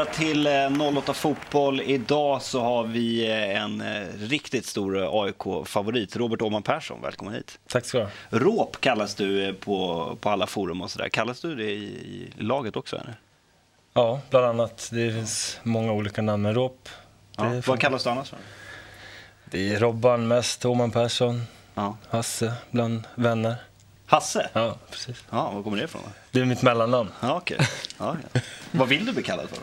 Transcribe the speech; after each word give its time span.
vara 0.00 0.12
till 0.12 0.48
08 0.96 1.14
Fotboll. 1.14 1.80
Idag 1.80 2.42
så 2.42 2.60
har 2.60 2.84
vi 2.84 3.26
en 3.56 3.82
riktigt 4.18 4.66
stor 4.66 5.24
AIK-favorit, 5.24 6.16
Robert 6.16 6.42
Åhman 6.42 6.62
Persson. 6.62 7.02
Välkommen 7.02 7.34
hit. 7.34 7.58
Tack 7.68 7.84
ska 7.84 7.98
du 7.98 8.04
ha. 8.04 8.10
Råp 8.30 8.80
kallas 8.80 9.14
du 9.14 9.54
på, 9.54 10.16
på 10.20 10.30
alla 10.30 10.46
forum 10.46 10.82
och 10.82 10.90
sådär. 10.90 11.08
Kallas 11.08 11.40
du 11.40 11.54
det 11.54 11.70
i, 11.70 12.30
i 12.38 12.42
laget 12.42 12.76
också? 12.76 12.96
Eller? 12.96 13.14
Ja, 13.92 14.20
bland 14.30 14.46
annat. 14.46 14.88
Det 14.92 15.12
finns 15.12 15.58
många 15.62 15.92
olika 15.92 16.22
namn, 16.22 16.42
men 16.42 16.54
Råp. 16.54 16.88
Ja. 17.36 17.62
Vad 17.66 17.80
kallas 17.80 18.04
du 18.04 18.10
annars 18.10 18.28
för? 18.28 18.38
Det 19.44 19.74
är 19.74 19.78
Robban 19.78 20.28
mest, 20.28 20.64
Åhman 20.64 20.90
Persson, 20.90 21.42
ja. 21.74 21.96
Hasse 22.10 22.52
bland 22.70 23.02
vänner. 23.14 23.54
Hasse? 24.06 24.50
Ja, 24.52 24.76
precis. 24.90 25.24
Ja, 25.30 25.50
var 25.50 25.62
kommer 25.62 25.76
det 25.76 25.84
ifrån? 25.84 26.02
Då? 26.04 26.10
Det 26.30 26.40
är 26.40 26.44
mitt 26.44 26.62
mellannamn. 26.62 27.10
Ja, 27.20 27.36
okay. 27.36 27.58
ja, 27.98 28.16
ja. 28.32 28.40
Vad 28.70 28.88
vill 28.88 29.06
du 29.06 29.12
bli 29.12 29.22
kallad 29.22 29.48
för? 29.48 29.58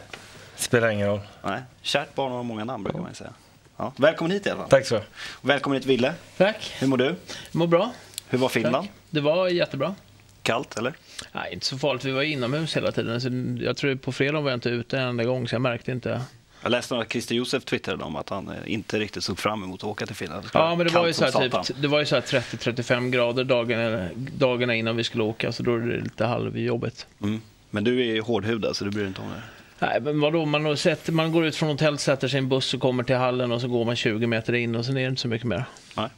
Spelar 0.57 0.89
ingen 0.89 1.07
roll. 1.07 1.19
Nej. 1.43 1.61
Kärt 1.81 2.15
barn 2.15 2.31
har 2.31 2.43
många 2.43 2.65
namn 2.65 2.83
brukar 2.83 2.99
man 2.99 3.15
säga. 3.15 3.33
Ja. 3.77 3.93
Välkommen 3.97 4.31
hit 4.31 4.47
i 4.47 4.49
alla 4.49 4.59
fall. 4.59 4.69
Tack 4.69 4.85
så 4.85 5.01
Välkommen 5.41 5.79
hit 5.79 5.85
Ville. 5.85 6.13
Tack. 6.37 6.75
Hur 6.79 6.87
mår 6.87 6.97
du? 6.97 7.05
Jag 7.05 7.15
mår 7.51 7.67
bra. 7.67 7.91
Hur 8.29 8.37
var 8.37 8.49
Finland? 8.49 8.87
Tack. 8.87 8.95
Det 9.09 9.21
var 9.21 9.47
jättebra. 9.47 9.95
Kallt 10.41 10.77
eller? 10.77 10.93
Nej, 11.31 11.53
inte 11.53 11.65
så 11.65 11.77
farligt. 11.77 12.05
Vi 12.05 12.11
var 12.11 12.23
inomhus 12.23 12.75
hela 12.75 12.91
tiden. 12.91 13.21
Så 13.21 13.29
jag 13.65 13.77
tror 13.77 13.95
på 13.95 14.11
fredag 14.11 14.41
var 14.41 14.49
jag 14.49 14.57
inte 14.57 14.69
ute 14.69 14.97
en 14.97 15.07
enda 15.07 15.23
gång, 15.23 15.47
så 15.47 15.55
jag 15.55 15.61
märkte 15.61 15.91
inte 15.91 16.21
jag 16.61 16.71
läste 16.71 16.97
att 16.97 17.11
Christer 17.11 17.35
Josef 17.35 17.65
twittrade 17.65 18.03
om 18.03 18.15
att 18.15 18.29
han 18.29 18.47
eh, 18.47 18.55
inte 18.65 18.99
riktigt 18.99 19.23
såg 19.23 19.39
fram 19.39 19.63
emot 19.63 19.83
att 19.83 19.89
åka 19.89 20.05
till 20.05 20.15
Finland. 20.15 20.43
Det 20.43 20.49
ja, 20.53 20.75
men 20.75 20.87
det 20.87 20.93
var, 20.93 21.07
ju 21.07 21.13
så 21.13 21.25
här, 21.25 21.63
typ, 21.63 21.81
det 21.81 21.87
var 21.87 21.99
ju 21.99 22.05
så 22.05 22.15
30-35 22.15 23.09
grader 23.09 23.43
dagarna, 23.43 24.09
dagarna 24.15 24.75
innan 24.75 24.97
vi 24.97 25.03
skulle 25.03 25.23
åka, 25.23 25.51
så 25.51 25.63
då 25.63 25.75
är 25.75 25.79
det 25.79 26.01
lite 26.01 26.25
halvjobbigt. 26.25 27.07
Mm. 27.21 27.41
Men 27.69 27.83
du 27.83 28.17
är 28.17 28.21
hårdhudad, 28.21 28.75
så 28.75 28.85
du 28.85 28.91
bryr 28.91 29.01
dig 29.01 29.07
inte 29.07 29.21
om 29.21 29.29
det? 29.29 29.41
Nej, 29.79 30.01
men 30.01 30.19
vadå, 30.19 30.45
man, 30.45 30.65
har 30.65 30.75
sett, 30.75 31.09
man 31.09 31.31
går 31.31 31.45
ut 31.45 31.55
från 31.55 31.69
hotellet, 31.69 32.01
sätter 32.01 32.27
sig 32.27 32.37
i 32.37 32.43
en 32.43 32.49
buss 32.49 32.73
och 32.73 32.81
kommer 32.81 33.03
till 33.03 33.15
hallen 33.15 33.51
och 33.51 33.61
så 33.61 33.67
går 33.67 33.85
man 33.85 33.95
20 33.95 34.27
meter 34.27 34.53
in 34.53 34.75
och 34.75 34.85
sen 34.85 34.97
är 34.97 35.01
det 35.01 35.07
inte 35.07 35.21
så 35.21 35.27
mycket 35.27 35.47
mer. 35.47 35.65
Nej. 35.95 36.09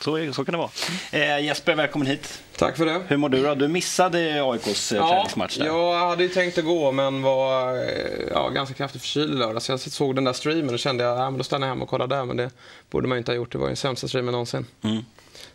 Så, 0.00 0.32
så 0.32 0.44
kan 0.44 0.52
det 0.52 0.58
vara. 0.58 0.70
Eh, 1.12 1.44
Jesper, 1.44 1.74
välkommen 1.74 2.06
hit. 2.06 2.42
Tack 2.56 2.76
för 2.76 2.86
det. 2.86 3.02
Hur 3.08 3.16
mår 3.16 3.28
du 3.28 3.42
då? 3.42 3.54
Du 3.54 3.68
missade 3.68 4.42
AIKs 4.42 4.92
eh, 4.92 4.98
ja, 4.98 5.08
träningsmatch 5.08 5.56
där. 5.56 5.66
Jag 5.66 6.08
hade 6.08 6.22
ju 6.22 6.28
tänkt 6.28 6.58
att 6.58 6.64
gå 6.64 6.92
men 6.92 7.22
var 7.22 7.76
eh, 7.76 7.82
ja, 8.30 8.48
ganska 8.48 8.74
kraftigt 8.74 9.02
förkyld 9.02 9.34
i 9.34 9.36
lördag. 9.36 9.62
Så 9.62 9.72
jag 9.72 9.80
såg 9.80 10.14
den 10.14 10.24
där 10.24 10.32
streamen 10.32 10.74
och 10.74 10.78
kände 10.78 11.12
att 11.12 11.18
ja, 11.18 11.30
då 11.30 11.44
stannar 11.44 11.66
jag 11.66 11.74
hemma 11.74 11.82
och 11.82 11.90
kollar 11.90 12.06
där. 12.06 12.24
Men 12.24 12.36
det 12.36 12.50
borde 12.90 13.08
man 13.08 13.16
ju 13.16 13.18
inte 13.18 13.32
ha 13.32 13.36
gjort. 13.36 13.52
Det 13.52 13.58
var 13.58 13.66
ju 13.66 13.70
den 13.70 13.76
sämsta 13.76 14.08
streamen 14.08 14.32
någonsin. 14.32 14.66
Mm. 14.82 15.04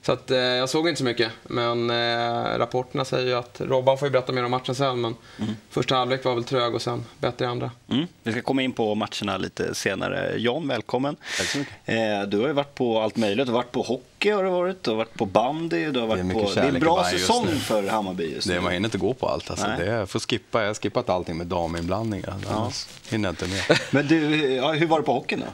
Så 0.01 0.11
att, 0.11 0.31
eh, 0.31 0.37
jag 0.37 0.69
såg 0.69 0.87
inte 0.87 0.97
så 0.97 1.03
mycket, 1.03 1.31
men 1.43 1.89
eh, 1.89 2.57
rapporterna 2.57 3.05
säger 3.05 3.27
ju 3.27 3.33
att 3.33 3.61
Robban 3.61 3.97
får 3.97 4.07
ju 4.07 4.11
berätta 4.11 4.31
mer 4.31 4.45
om 4.45 4.51
matchen 4.51 4.75
sen, 4.75 5.01
men 5.01 5.15
mm. 5.39 5.55
första 5.69 5.95
halvlek 5.95 6.23
var 6.25 6.35
väl 6.35 6.43
trög 6.43 6.75
och 6.75 6.81
sen 6.81 7.05
bättre 7.19 7.45
i 7.45 7.47
andra. 7.47 7.71
Mm. 7.89 8.07
Vi 8.23 8.31
ska 8.31 8.41
komma 8.41 8.61
in 8.61 8.71
på 8.71 8.95
matcherna 8.95 9.37
lite 9.37 9.75
senare. 9.75 10.33
John, 10.37 10.67
välkommen. 10.67 11.15
Tack 11.37 11.47
så 11.47 11.57
mycket. 11.57 11.73
Eh, 11.85 12.29
du 12.29 12.39
har 12.39 12.47
ju 12.47 12.53
varit 12.53 12.75
på 12.75 13.01
allt 13.01 13.17
möjligt. 13.17 13.45
Du 13.45 13.51
har 13.51 13.59
varit 13.59 13.71
på 13.71 13.81
hockey, 13.81 14.29
har 14.29 14.43
du 14.43 14.49
varit, 14.49 14.83
du 14.83 14.89
har 14.89 14.97
varit 14.97 15.13
på 15.13 15.25
bandy, 15.25 15.91
du 15.91 15.99
har 15.99 16.07
varit 16.07 16.29
det 16.29 16.39
är 16.39 16.45
på... 16.45 16.53
Det 16.53 16.59
är 16.61 16.67
en 16.67 16.79
bra 16.79 17.03
säsong 17.03 17.47
för 17.47 17.87
Hammarby 17.87 18.33
just 18.33 18.47
nu. 18.47 18.53
Det, 18.53 18.61
man 18.61 18.71
hinner 18.71 18.87
inte 18.87 18.97
gå 18.97 19.13
på 19.13 19.27
allt. 19.27 19.49
Alltså. 19.49 19.67
Det 19.77 19.85
är, 19.85 20.05
får 20.05 20.19
skippa. 20.19 20.61
Jag 20.61 20.67
har 20.67 20.73
skippat 20.73 21.09
allting 21.09 21.37
med 21.37 21.47
daminblandningar. 21.47 22.35
Ja. 22.49 22.71
hinner 23.09 23.29
jag 23.29 23.31
inte 23.31 23.47
med. 23.47 23.79
Men 23.91 24.07
du, 24.07 24.45
ja, 24.53 24.71
hur 24.71 24.87
var 24.87 24.99
det 24.99 25.05
på 25.05 25.13
hockeyn 25.13 25.39
då? 25.39 25.45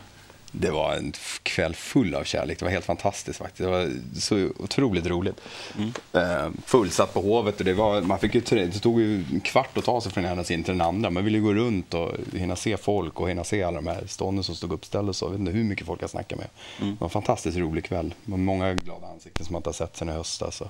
Det 0.51 0.71
var 0.71 0.93
en 0.93 1.13
kväll 1.43 1.75
full 1.75 2.15
av 2.15 2.23
kärlek. 2.23 2.59
Det 2.59 2.65
var 2.65 2.71
helt 2.71 2.85
fantastiskt 2.85 3.39
faktiskt. 3.39 3.63
Det 3.63 3.69
var 3.69 3.91
så 4.19 4.49
otroligt 4.57 5.05
roligt. 5.05 5.41
Mm. 5.77 5.91
Eh, 6.13 6.51
fullsatt 6.65 7.13
på 7.13 7.21
Hovet 7.21 7.59
och 7.59 7.65
det, 7.65 7.73
var, 7.73 8.01
man 8.01 8.19
fick 8.19 8.35
ju, 8.35 8.41
det 8.41 8.79
tog 8.79 9.01
ju 9.01 9.15
en 9.15 9.41
kvart 9.41 9.77
att 9.77 9.85
ta 9.85 10.01
sig 10.01 10.11
från 10.11 10.25
ena 10.25 10.43
sidan 10.43 10.63
till 10.63 10.73
den 10.73 10.87
andra. 10.87 11.09
Man 11.09 11.25
ville 11.25 11.37
ju 11.37 11.43
gå 11.43 11.53
runt 11.53 11.93
och 11.93 12.11
hinna 12.33 12.55
se 12.55 12.77
folk 12.77 13.19
och 13.19 13.29
hinna 13.29 13.43
se 13.43 13.63
alla 13.63 13.81
de 13.81 13.87
här 13.87 14.03
stånden 14.07 14.43
som 14.43 14.55
stod 14.55 14.73
uppställda. 14.73 15.13
Så. 15.13 15.25
Jag 15.25 15.29
vet 15.29 15.39
inte 15.39 15.51
hur 15.51 15.63
mycket 15.63 15.87
folk 15.87 16.01
jag 16.01 16.09
snackade 16.09 16.41
med. 16.41 16.49
Mm. 16.81 16.93
Det 16.93 17.01
var 17.01 17.07
en 17.07 17.11
fantastiskt 17.11 17.57
rolig 17.57 17.85
kväll. 17.85 18.13
Många 18.25 18.73
glada 18.73 19.07
ansikten 19.07 19.45
som 19.45 19.53
man 19.53 19.59
inte 19.59 19.69
har 19.69 19.73
sett 19.73 19.97
sedan 19.97 20.09
i 20.09 20.11
höstas. 20.11 20.61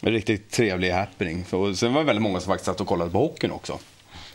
En 0.00 0.12
riktigt 0.12 0.50
trevlig 0.50 0.90
happening. 0.90 1.44
Och 1.50 1.78
sen 1.78 1.92
var 1.92 2.00
det 2.00 2.06
väldigt 2.06 2.22
många 2.22 2.40
som 2.40 2.50
faktiskt 2.50 2.66
satt 2.66 2.80
och 2.80 2.86
kollade 2.86 3.10
på 3.10 3.18
hockeyn 3.18 3.50
också. 3.50 3.78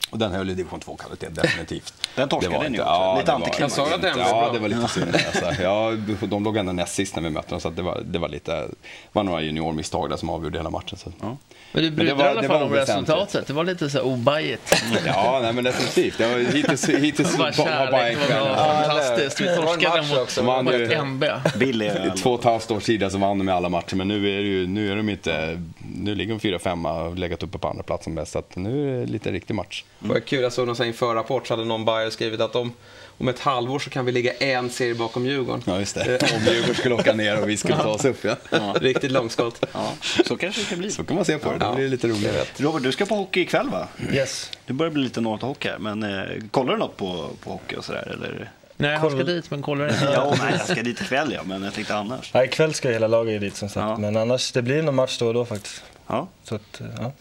Och 0.09 0.19
den 0.19 0.31
höll 0.31 0.49
i 0.49 0.53
division 0.53 0.79
2-kvalitet, 0.79 1.29
definitivt. 1.29 1.93
Den 2.15 2.29
torskade 2.29 2.69
ni 2.69 2.79
också. 2.79 2.89
Ja, 2.89 3.17
lite 3.19 3.33
antiklimax. 3.33 3.77
Jag 3.77 3.87
sa 3.87 3.95
att 3.95 4.01
den 4.01 4.17
var 4.17 4.25
Ja, 4.25 4.49
det 4.53 4.59
var 4.59 4.67
lite 4.67 4.87
synd. 4.87 5.15
Alltså. 5.15 5.63
Ja, 5.63 5.91
de 6.21 6.43
låg 6.43 6.57
ändå 6.57 6.71
näst 6.71 6.95
sist 6.95 7.15
när 7.15 7.23
vi 7.23 7.29
mötte 7.29 7.49
dem, 7.49 7.61
så 7.61 7.69
det 7.69 7.81
var, 7.81 8.01
det 8.05 8.19
var 8.19 8.29
lite... 8.29 8.67
var 9.11 9.23
några 9.23 9.41
juniormisstag 9.41 10.09
där 10.09 10.17
som 10.17 10.29
avgjorde 10.29 10.59
hela 10.59 10.69
matchen. 10.69 10.97
Så. 10.97 11.11
Ja. 11.21 11.37
Men 11.71 11.83
du 11.83 11.91
brydde 11.91 12.13
dig 12.13 12.25
i 12.25 12.29
alla 12.29 12.43
fall 12.43 12.63
om 12.63 12.73
resultatet. 12.73 13.47
Det 13.47 13.53
var 13.53 13.63
lite 13.63 13.89
så 13.89 14.01
obajigt. 14.01 14.83
ja, 15.05 15.39
nej, 15.41 15.53
men 15.53 15.63
definitivt. 15.63 16.17
Det 16.17 16.27
var 16.27 16.37
hittills, 16.37 16.89
hittills 16.89 17.37
bara 17.37 17.53
kärlek. 17.53 18.17
Det 18.27 18.39
var 18.39 18.55
fantastiskt. 18.55 19.41
Vi 19.41 19.55
torskade 19.55 20.01
mot, 20.01 20.65
mot 20.65 20.91
MB. 20.91 21.25
Billy. 21.55 21.91
Två 22.17 22.33
och 22.33 22.39
ett 22.39 22.45
halvt 22.45 22.71
år 22.71 22.79
tidigare 22.79 23.11
så 23.11 23.17
vann 23.17 23.37
de 23.37 23.43
med 23.43 23.55
alla 23.55 23.69
matcher, 23.69 23.95
men 23.95 24.07
nu 24.07 24.15
är, 24.15 24.37
det 24.37 24.47
ju, 24.47 24.67
nu 24.67 24.91
är 24.91 24.95
de 24.95 25.09
inte... 25.09 25.61
Nu 25.95 26.15
ligger 26.15 26.33
de 26.33 26.39
fyra, 26.39 26.59
femma 26.59 27.03
och 27.03 27.17
legat 27.17 27.43
uppe 27.43 27.57
på 27.57 27.67
andra 27.67 27.83
plats 27.83 28.03
som 28.03 28.15
bäst. 28.15 28.31
Så 28.31 28.43
nu 28.53 28.95
är 28.95 28.99
det 28.99 29.11
lite 29.11 29.31
riktig 29.31 29.53
match. 29.53 29.83
Det 29.99 30.09
var 30.09 30.19
kul, 30.19 30.41
jag 30.41 30.53
såg 30.53 30.67
någon 30.67 30.93
förrapport 30.93 31.47
så 31.47 31.53
hade 31.53 31.65
någon 31.65 31.85
Bayer 31.85 32.09
skrivit 32.09 32.41
att 32.41 32.55
om, 32.55 32.73
om 33.17 33.27
ett 33.27 33.39
halvår 33.39 33.79
så 33.79 33.89
kan 33.89 34.05
vi 34.05 34.11
ligga 34.11 34.33
en 34.33 34.69
serie 34.69 34.95
bakom 34.95 35.25
Djurgården. 35.25 35.63
Ja, 35.65 35.79
just 35.79 35.95
det. 35.95 36.23
Eh, 36.23 36.35
om 36.35 36.43
Djurgården 36.43 36.75
skulle 36.75 36.95
åka 36.95 37.13
ner 37.13 37.41
och 37.41 37.49
vi 37.49 37.57
skulle 37.57 37.77
ta 37.83 37.89
oss 37.89 38.05
upp. 38.05 38.23
Ja. 38.23 38.35
ja. 38.49 38.75
Riktigt 38.81 39.11
långskott. 39.11 39.65
Ja, 39.73 39.93
så 40.25 40.37
kanske 40.37 40.61
det 40.61 40.67
kan 40.67 40.79
bli. 40.79 40.91
Så 40.91 41.03
kan 41.03 41.15
man 41.15 41.25
se 41.25 41.37
på 41.37 41.51
det. 41.51 41.57
Det 41.57 41.75
blir 41.75 41.89
lite 41.89 42.07
roligare. 42.07 42.45
Robert, 42.57 42.83
du 42.83 42.91
ska 42.91 43.05
på 43.05 43.15
hockey 43.15 43.41
ikväll 43.41 43.69
va? 43.69 43.87
Yes. 44.13 44.51
Det 44.65 44.73
börjar 44.73 44.91
bli 44.91 45.03
lite 45.03 45.21
något 45.21 45.41
hockey 45.41 45.69
här, 45.69 45.77
men 45.77 46.03
eh, 46.03 46.43
kollar 46.51 46.73
du 46.73 46.79
något 46.79 46.97
på, 46.97 47.29
på 47.43 47.51
hockey 47.51 47.75
och 47.75 47.85
sådär? 47.85 48.11
Eller? 48.13 48.51
Nej, 48.77 48.97
han 48.97 49.11
ska 49.11 49.23
dit 49.23 49.51
men 49.51 49.61
kollar 49.61 49.87
inte. 49.87 50.09
ja, 50.13 50.35
nej, 50.39 50.53
jag 50.57 50.67
ska 50.67 50.83
dit 50.83 51.01
ikväll 51.01 51.33
ja, 51.33 51.43
men 51.45 51.63
jag 51.63 51.73
tänkte 51.73 51.95
annars. 51.95 52.33
Nej, 52.33 52.45
ikväll 52.45 52.73
ska 52.73 52.89
hela 52.89 53.07
laget 53.07 53.41
dit 53.41 53.55
som 53.55 53.69
sagt. 53.69 53.83
Ja. 53.89 53.97
Men 53.97 54.17
annars, 54.17 54.51
det 54.51 54.61
blir 54.61 54.81
någon 54.81 54.95
match 54.95 55.17
då 55.19 55.27
och 55.27 55.33
då 55.33 55.45
faktiskt. 55.45 55.83
Ja. 56.07 56.27
Så 56.43 56.55
att, 56.55 56.81
ja. 56.97 57.11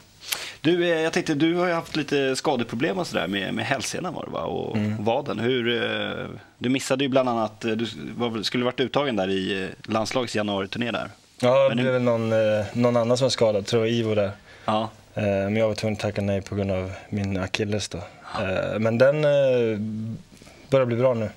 Du, 0.64 0.84
eh, 0.84 1.00
jag 1.00 1.12
tänkte, 1.12 1.34
du 1.34 1.54
har 1.54 1.66
ju 1.66 1.72
haft 1.72 1.96
lite 1.96 2.36
skadeproblem 2.36 2.98
och 2.98 3.06
sådär 3.06 3.26
med, 3.26 3.54
med 3.54 3.64
hälsenan 3.64 4.14
var 4.14 4.24
det 4.24 4.30
va? 4.30 4.40
Och 4.40 4.76
mm. 4.76 5.04
vaden. 5.04 5.38
Hur, 5.38 5.82
eh, 5.82 6.26
du 6.58 6.68
missade 6.68 7.04
ju 7.04 7.08
bland 7.08 7.28
annat, 7.28 7.64
eh, 7.64 7.70
du 7.70 7.86
var, 8.16 8.42
skulle 8.42 8.64
varit 8.64 8.80
uttagen 8.80 9.16
där 9.16 9.30
i 9.30 9.68
landslagets 9.82 10.36
januari-turné 10.36 10.90
där. 10.90 11.10
Ja, 11.40 11.68
det 11.68 11.74
blev 11.74 11.92
väl 11.92 12.02
någon, 12.02 12.30
någon 12.72 12.96
annan 12.96 13.16
som 13.16 13.24
var 13.24 13.30
skadad, 13.30 13.66
tror 13.66 13.86
jag 13.86 13.94
Ivo 13.94 14.14
där. 14.14 14.30
Ja. 14.64 14.90
Men 15.14 15.56
jag 15.56 15.68
var 15.68 15.74
tvungen 15.74 15.96
att 15.96 16.00
tacka 16.00 16.22
nej 16.22 16.42
på 16.42 16.54
grund 16.54 16.70
av 16.70 16.92
min 17.08 17.36
akilles 17.36 17.88
då. 17.88 17.98
Ja. 18.34 18.78
Men 18.78 18.98
den 18.98 19.22
börjar 20.70 20.86
bli 20.86 20.96
bra 20.96 21.14
nu. 21.14 21.30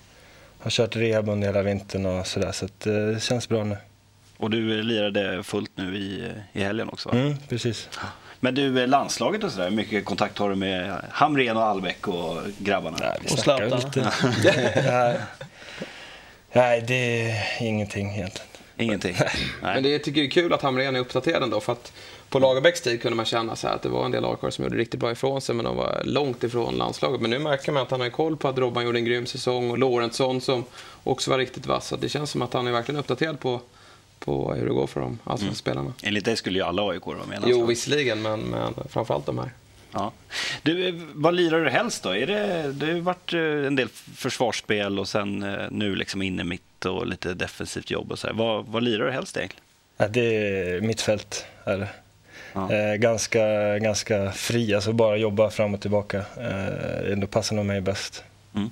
Har 0.59 0.71
kört 0.71 0.95
rehab 0.95 1.29
under 1.29 1.47
hela 1.47 1.61
vintern 1.61 2.05
och 2.05 2.27
sådär, 2.27 2.51
så 2.51 2.67
det 2.83 3.23
känns 3.23 3.49
bra 3.49 3.63
nu. 3.63 3.77
Och 4.37 4.49
du 4.49 4.83
lirade 4.83 5.43
fullt 5.43 5.71
nu 5.75 5.97
i, 5.97 6.31
i 6.53 6.63
helgen 6.63 6.89
också? 6.89 7.09
Va? 7.09 7.17
Mm, 7.17 7.37
precis. 7.49 7.89
Men 8.39 8.55
du, 8.55 8.81
eh, 8.81 8.87
landslaget 8.87 9.43
och 9.43 9.51
sådär, 9.51 9.69
mycket 9.69 10.05
kontakt 10.05 10.37
har 10.37 10.49
du 10.49 10.55
med 10.55 11.01
Hamren 11.11 11.57
och 11.57 11.63
Albeck 11.63 12.07
och 12.07 12.37
grabbarna? 12.57 12.97
Nej, 12.99 13.17
vi 13.21 13.33
och 13.33 13.39
Zlatan? 13.39 13.69
lite. 13.69 14.11
nej. 14.91 15.19
nej, 16.51 16.83
det 16.87 17.29
är 17.31 17.43
ingenting 17.59 18.15
egentligen. 18.15 18.47
Ingenting? 18.77 19.15
Nej. 19.19 19.73
Men 19.73 19.83
det 19.83 19.89
jag 19.89 20.03
tycker 20.03 20.21
jag 20.21 20.27
är 20.27 20.31
kul 20.31 20.53
att 20.53 20.61
Hamrén 20.61 20.95
är 20.95 20.99
uppdaterad 20.99 21.43
ändå, 21.43 21.59
för 21.59 21.71
att 21.71 21.93
på 22.29 22.39
Lagerbäcks 22.39 22.81
tid 22.81 23.01
kunde 23.01 23.15
man 23.15 23.25
känna 23.25 23.55
så 23.55 23.67
att 23.67 23.81
det 23.81 23.89
var 23.89 24.05
en 24.05 24.11
del 24.11 24.25
AIK 24.25 24.53
som 24.53 24.63
gjorde 24.63 24.77
riktigt 24.77 24.99
bra 24.99 25.11
ifrån 25.11 25.41
sig, 25.41 25.55
men 25.55 25.65
de 25.65 25.75
var 25.75 26.01
långt 26.03 26.43
ifrån 26.43 26.75
landslaget. 26.75 27.21
Men 27.21 27.29
nu 27.29 27.39
märker 27.39 27.71
man 27.71 27.83
att 27.83 27.91
han 27.91 28.01
har 28.01 28.09
koll 28.09 28.37
på 28.37 28.47
att 28.47 28.57
Robban 28.57 28.85
gjorde 28.85 28.99
en 28.99 29.05
grym 29.05 29.25
säsong 29.25 29.71
och 29.71 29.77
Lorentzon 29.77 30.41
som 30.41 30.63
också 31.03 31.31
var 31.31 31.37
riktigt 31.37 31.65
vass. 31.65 31.87
Så 31.87 31.95
det 31.95 32.09
känns 32.09 32.31
som 32.31 32.41
att 32.41 32.53
han 32.53 32.67
är 32.67 32.71
verkligen 32.71 32.99
uppdaterad 32.99 33.39
på 33.39 33.61
på 34.19 34.53
hur 34.53 34.65
det 34.65 34.73
går 34.73 34.87
för 34.87 35.01
de 35.01 35.19
allsvenska 35.23 35.45
mm. 35.45 35.55
spelarna. 35.55 35.93
Enligt 36.03 36.25
dig 36.25 36.37
skulle 36.37 36.59
ju 36.59 36.65
alla 36.65 36.89
AIK 36.89 37.05
vara 37.05 37.25
med. 37.25 37.43
Jo, 37.45 37.65
visserligen, 37.65 38.21
men, 38.21 38.39
men 38.39 38.73
framförallt 38.89 39.25
de 39.25 39.37
här. 39.37 39.51
Ja. 39.91 40.11
Du, 40.61 40.91
vad 41.13 41.33
lirar 41.33 41.63
du 41.63 41.69
helst 41.69 42.03
då? 42.03 42.15
Är 42.15 42.27
det, 42.27 42.71
det 42.71 42.85
har 42.85 42.99
varit 42.99 43.33
eh, 43.33 43.41
en 43.41 43.75
del 43.75 43.87
försvarsspel 44.15 44.99
och 44.99 45.07
sen 45.07 45.43
eh, 45.43 45.65
nu 45.71 45.95
liksom 45.95 46.21
inne 46.21 46.43
mitt 46.43 46.85
och 46.85 47.07
lite 47.07 47.33
defensivt 47.33 47.91
jobb 47.91 48.11
och 48.11 48.19
så 48.19 48.27
här. 48.27 48.33
Vad, 48.33 48.65
vad 48.65 48.83
lirar 48.83 49.05
du 49.05 49.11
helst 49.11 49.37
egentligen? 49.37 49.63
Ja, 49.97 50.07
det 50.07 50.21
är 50.21 50.81
mittfält. 50.81 51.45
Är 51.63 51.77
det. 51.77 51.89
Ja. 52.53 52.73
Eh, 52.73 52.95
ganska, 52.95 53.77
ganska 53.79 54.31
fri, 54.31 54.73
alltså 54.73 54.93
bara 54.93 55.17
jobba 55.17 55.49
fram 55.49 55.73
och 55.73 55.81
tillbaka. 55.81 56.17
Eh, 56.17 57.17
det 57.17 57.27
passar 57.27 57.55
nog 57.55 57.65
mig 57.65 57.81
bäst. 57.81 58.23
Mm. 58.55 58.69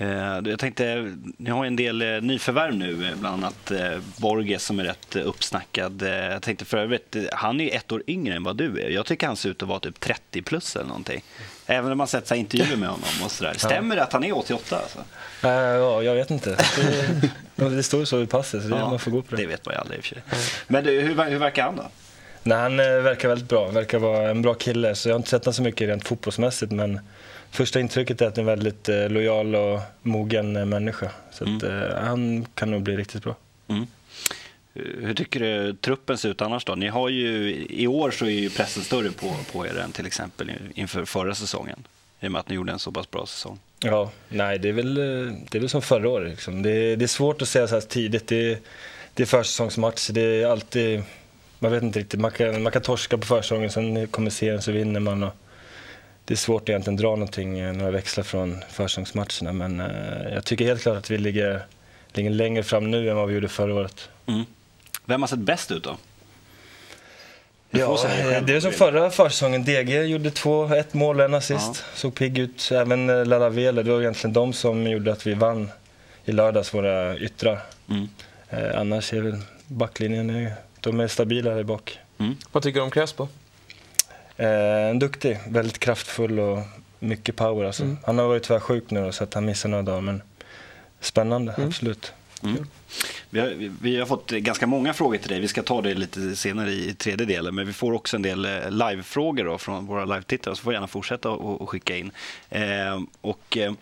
Eh, 0.00 0.40
jag 0.44 0.58
tänkte, 0.58 1.14
ni 1.36 1.50
har 1.50 1.64
en 1.64 1.76
del 1.76 2.02
eh, 2.02 2.20
nyförvärv 2.20 2.74
nu, 2.74 3.08
eh, 3.08 3.16
bland 3.16 3.44
annat 3.44 3.72
Borges 4.16 4.64
som 4.64 4.80
är 4.80 4.84
rätt 4.84 5.16
uppsnackad. 5.16 6.02
Jag 6.02 6.42
tänkte 6.42 6.64
för 6.64 6.76
övrigt, 6.76 7.16
han 7.32 7.60
är 7.60 7.76
ett 7.76 7.92
år 7.92 8.02
yngre 8.06 8.34
än 8.34 8.44
vad 8.44 8.56
du 8.56 8.80
är. 8.80 8.88
Jag 8.88 9.06
tycker 9.06 9.26
han 9.26 9.36
ser 9.36 9.48
ut 9.50 9.62
att 9.62 9.68
vara 9.68 9.80
typ 9.80 10.00
30 10.00 10.42
plus 10.42 10.76
eller 10.76 10.86
någonting. 10.86 11.24
Även 11.66 11.92
om 11.92 11.98
man 11.98 12.06
sett 12.06 12.30
intervjuer 12.30 12.76
med 12.76 12.88
honom 12.88 13.08
och 13.24 13.30
sådär. 13.30 13.54
Stämmer 13.56 13.96
det 13.96 14.02
att 14.02 14.12
han 14.12 14.24
är 14.24 14.38
88? 14.38 14.76
Alltså? 14.76 14.98
Ja, 15.42 16.02
jag 16.02 16.14
vet 16.14 16.30
inte. 16.30 16.56
Det, 17.56 17.68
det 17.68 17.82
står 17.82 18.04
så 18.04 18.22
i 18.22 18.26
passet, 18.26 18.62
så 18.62 18.68
det, 18.68 18.76
ja, 18.76 18.90
man 18.90 18.98
får 18.98 19.10
gå 19.10 19.22
på 19.22 19.36
det. 19.36 19.42
Det 19.42 19.48
vet 19.48 19.66
man 19.66 19.74
ju 19.74 19.80
aldrig 19.80 19.98
i 19.98 20.00
och 20.00 20.04
för 20.04 20.14
sig. 20.14 20.22
Men 20.66 20.84
hur, 20.84 21.30
hur 21.30 21.38
verkar 21.38 21.62
han 21.62 21.76
då? 21.76 21.90
Nej, 22.42 22.58
han 22.58 22.76
verkar 22.76 23.28
väldigt 23.28 23.48
bra. 23.48 23.68
verkar 23.68 23.98
vara 23.98 24.30
en 24.30 24.42
bra 24.42 24.54
kille. 24.54 24.94
Så 24.94 25.08
jag 25.08 25.14
har 25.14 25.18
inte 25.18 25.30
sett 25.30 25.44
honom 25.44 25.54
så 25.54 25.62
mycket 25.62 25.88
rent 25.88 26.08
fotbollsmässigt. 26.08 26.72
Men 26.72 27.00
första 27.50 27.80
intrycket 27.80 28.20
är 28.20 28.26
att 28.26 28.36
han 28.36 28.46
är 28.46 28.52
en 28.52 28.58
väldigt 28.58 28.88
eh, 28.88 29.08
lojal 29.08 29.54
och 29.54 29.80
mogen 30.02 30.56
eh, 30.56 30.64
människa. 30.64 31.10
Så 31.32 31.44
att, 31.44 31.62
mm. 31.62 31.82
eh, 31.82 32.04
han 32.04 32.46
kan 32.54 32.70
nog 32.70 32.82
bli 32.82 32.96
riktigt 32.96 33.22
bra. 33.22 33.36
Mm. 33.68 33.86
Hur 34.74 35.14
tycker 35.14 35.40
du 35.40 35.74
truppen 35.74 36.18
ser 36.18 36.28
ut 36.28 36.42
annars 36.42 36.64
då? 36.64 36.74
Ni 36.74 36.88
har 36.88 37.08
ju, 37.08 37.54
I 37.70 37.86
år 37.86 38.10
så 38.10 38.24
är 38.24 38.30
ju 38.30 38.50
pressen 38.50 38.82
större 38.82 39.10
på, 39.10 39.36
på 39.52 39.66
er 39.66 39.78
än 39.78 39.92
till 39.92 40.06
exempel 40.06 40.52
inför 40.74 41.04
förra 41.04 41.34
säsongen. 41.34 41.84
I 42.20 42.26
och 42.26 42.32
med 42.32 42.40
att 42.40 42.48
ni 42.48 42.54
gjorde 42.54 42.72
en 42.72 42.78
så 42.78 42.92
pass 42.92 43.10
bra 43.10 43.26
säsong. 43.26 43.58
Ja, 43.80 44.10
nej 44.28 44.58
det 44.58 44.68
är 44.68 44.72
väl, 44.72 44.94
det 44.94 45.58
är 45.58 45.60
väl 45.60 45.68
som 45.68 45.82
förra 45.82 46.08
året. 46.08 46.30
Liksom. 46.30 46.62
Det, 46.62 46.96
det, 46.96 47.04
är 47.04 47.06
svårt 47.06 47.42
att 47.42 47.48
säga 47.48 47.68
så 47.68 47.74
här 47.74 47.80
tidigt. 47.80 48.26
Det, 48.26 48.58
det 49.14 49.22
är 49.22 49.26
försäsongsmatch. 49.26 50.08
Det 50.08 50.42
är 50.42 50.46
alltid, 50.46 51.02
man 51.58 51.72
vet 51.72 51.82
inte 51.82 51.98
riktigt. 51.98 52.20
Man 52.20 52.30
kan, 52.30 52.62
man 52.62 52.72
kan 52.72 52.82
torska 52.82 53.18
på 53.18 53.26
försäsongen, 53.26 53.70
sen 53.70 54.06
kommer 54.06 54.30
serien 54.30 54.62
så 54.62 54.72
vinner 54.72 55.00
man. 55.00 55.22
Och 55.22 55.34
det 56.28 56.34
är 56.34 56.36
svårt 56.36 56.62
att 56.62 56.68
egentligen 56.68 56.96
dra 56.96 57.10
någonting, 57.10 57.58
eh, 57.58 57.72
några 57.72 57.90
växlar 57.90 58.24
från 58.24 58.64
försäsongsmatcherna. 58.70 59.52
Men 59.52 59.80
eh, 59.80 60.34
jag 60.34 60.44
tycker 60.44 60.64
helt 60.64 60.82
klart 60.82 60.96
att 60.96 61.10
vi 61.10 61.18
ligger, 61.18 61.62
ligger 62.12 62.30
längre 62.30 62.62
fram 62.62 62.90
nu 62.90 63.10
än 63.10 63.16
vad 63.16 63.28
vi 63.28 63.34
gjorde 63.34 63.48
förra 63.48 63.74
året. 63.74 64.08
Mm. 64.26 64.44
Vem 65.04 65.22
har 65.22 65.28
sett 65.28 65.38
bäst 65.38 65.70
ut 65.70 65.84
då? 65.84 65.96
Ja, 67.70 67.98
det 68.46 68.56
är 68.56 68.60
som 68.60 68.72
förra 68.72 69.10
försäsongen. 69.10 69.64
DG 69.64 70.04
gjorde 70.04 70.30
två, 70.30 70.74
ett 70.74 70.94
mål 70.94 71.18
och 71.18 71.24
en 71.24 71.34
assist. 71.34 71.84
Ja. 71.84 71.96
Såg 71.96 72.14
pigg 72.14 72.38
ut. 72.38 72.70
Även 72.72 73.10
eh, 73.10 73.26
Lalavele, 73.26 73.82
det 73.82 73.90
var 73.90 74.00
egentligen 74.00 74.34
de 74.34 74.52
som 74.52 74.86
gjorde 74.86 75.12
att 75.12 75.26
vi 75.26 75.34
vann 75.34 75.70
i 76.24 76.32
lördags, 76.32 76.74
våra 76.74 77.18
yttrar. 77.18 77.60
Mm. 77.90 78.08
Eh, 78.50 78.80
annars 78.80 79.12
är 79.12 79.20
väl 79.20 79.38
backlinjen, 79.66 80.50
de 80.80 81.00
är 81.00 81.08
stabila 81.08 81.54
där 81.54 81.62
bak. 81.62 81.98
Mm. 82.18 82.36
Vad 82.52 82.62
tycker 82.62 82.80
du 82.80 82.84
om 82.84 82.90
Crespo? 82.90 83.28
Eh, 84.38 84.94
duktig, 84.94 85.38
väldigt 85.48 85.78
kraftfull 85.78 86.40
och 86.40 86.58
mycket 86.98 87.36
power. 87.36 87.64
Alltså. 87.64 87.82
Mm. 87.82 87.96
Han 88.06 88.18
har 88.18 88.28
varit 88.28 88.42
tyvärr 88.42 88.60
sjuk 88.60 88.90
nu 88.90 89.12
så 89.12 89.24
att 89.24 89.34
han 89.34 89.44
missar 89.44 89.68
några 89.68 89.82
dagar, 89.82 90.00
men 90.00 90.22
spännande, 91.00 91.52
mm. 91.52 91.68
absolut. 91.68 92.12
Mm. 92.42 92.66
Vi, 93.30 93.40
har, 93.40 93.70
vi 93.82 93.96
har, 93.96 94.06
fått 94.06 94.30
ganska 94.30 94.66
många 94.66 94.94
frågor 94.94 95.18
till 95.18 95.28
dig. 95.28 95.40
Vi 95.40 95.48
ska 95.48 95.62
ta 95.62 95.82
det 95.82 95.94
lite 95.94 96.36
senare 96.36 96.70
i 96.70 96.94
tredje 96.94 97.26
delen. 97.26 97.54
Men 97.54 97.66
vi 97.66 97.72
får 97.72 97.92
också 97.92 98.16
en 98.16 98.22
del 98.22 98.44
eh, 98.44 98.70
live-frågor 98.70 99.58
från 99.58 99.86
våra 99.86 100.04
live-tittare. 100.04 100.56
Så 100.56 100.62
får 100.62 100.72
gärna 100.72 100.86
fortsätta 100.86 101.30
och, 101.30 101.70
skicka 101.70 101.96
in. 101.96 102.10
Eh, 102.50 103.00
och 103.20 103.56
eh, 103.56 103.72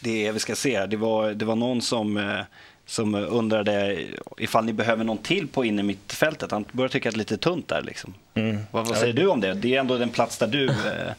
det 0.00 0.32
vi 0.32 0.38
ska 0.38 0.54
se 0.54 0.86
det 0.86 0.96
var, 0.96 1.30
det 1.30 1.44
var 1.44 1.56
någon 1.56 1.82
som 1.82 2.16
eh, 2.16 2.40
som 2.86 3.14
undrade 3.14 4.04
ifall 4.38 4.64
ni 4.64 4.72
behöver 4.72 5.04
någon 5.04 5.18
till 5.18 5.48
på 5.48 5.64
inne 5.64 5.82
mittfältet. 5.82 6.50
Han 6.50 6.64
börjar 6.72 6.88
tycka 6.88 7.08
att 7.08 7.14
det 7.14 7.16
är 7.16 7.18
lite 7.18 7.36
tunt 7.36 7.68
där. 7.68 7.82
Liksom. 7.82 8.14
Mm. 8.34 8.58
Vad, 8.70 8.86
vad, 8.86 8.96
säger 8.96 9.12
du 9.12 9.26
om 9.26 9.40
det? 9.40 9.54
Det 9.54 9.74
är 9.74 9.80
ändå 9.80 9.98
den 9.98 10.08
plats 10.08 10.38
där 10.38 10.46
du 10.46 10.68
eh, 10.68 11.12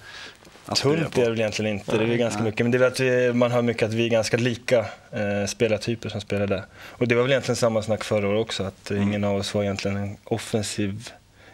Tunt 0.66 1.18
är 1.18 1.22
det 1.22 1.30
väl 1.30 1.40
egentligen 1.40 1.72
inte. 1.72 1.98
Det 1.98 2.14
är 2.14 2.18
ganska 2.18 2.44
mycket. 2.44 2.66
Men 2.66 2.72
det 2.72 2.78
är 2.78 2.88
att 2.88 3.00
vi, 3.00 3.34
man 3.34 3.52
hör 3.52 3.62
mycket 3.62 3.84
att 3.84 3.94
vi 3.94 4.06
är 4.06 4.10
ganska 4.10 4.38
lika 4.38 4.80
eh, 5.12 5.46
spelartyper 5.48 6.10
som 6.10 6.22
spelar 6.22 6.48
där. 6.48 6.64
Och 6.76 7.08
det 7.08 7.16
var 7.16 7.22
väl 7.22 7.32
egentligen 7.32 7.56
samma 7.56 7.82
snack 7.82 8.04
förra 8.04 8.28
året 8.28 8.42
också. 8.42 8.64
Att 8.64 8.92
mm. 8.92 9.04
ingen 9.04 9.24
av 9.24 9.36
oss 9.36 9.54
var 9.54 9.64
egentligen 9.64 9.98
en 9.98 10.18
offensiv, 10.24 11.10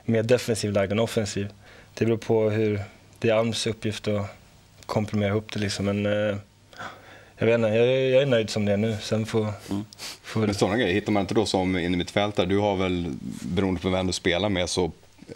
mer 0.06 0.24
defensiv 0.24 0.72
lagd 0.72 0.92
än 0.92 1.00
offensiv. 1.00 1.48
Det 1.94 2.06
beror 2.06 2.18
på 2.18 2.50
hur 2.50 2.82
det 3.20 3.30
är 3.30 3.34
Alms 3.34 3.68
uppgift 3.68 4.08
att 4.08 4.26
komprimera 4.86 5.30
ihop 5.30 5.54
det 5.54 5.60
liksom. 5.60 5.86
Men 5.86 6.06
eh, 6.06 6.36
jag 7.39 7.45
vet 7.45 7.56
inte, 7.56 7.69
jag, 7.69 7.88
jag, 7.88 8.21
är 8.21 8.25
nöjd 8.25 8.50
som 8.50 8.65
det 8.65 8.74
är 8.74 8.77
nu. 8.77 8.97
Sen 9.01 9.25
får... 9.25 9.47
Mm. 9.69 9.86
får... 10.24 10.39
Men 10.39 10.53
sådana 10.53 10.77
grejer 10.77 10.94
hittar 10.94 11.12
man 11.12 11.21
inte 11.21 11.33
då 11.33 11.45
som 11.45 11.77
innermittfältare. 11.77 12.45
Du 12.45 12.57
har 12.57 12.75
väl, 12.75 13.13
beroende 13.41 13.81
på 13.81 13.89
vem 13.89 14.07
du 14.07 14.13
spelar 14.13 14.50
med, 14.50 14.69
så 14.69 14.91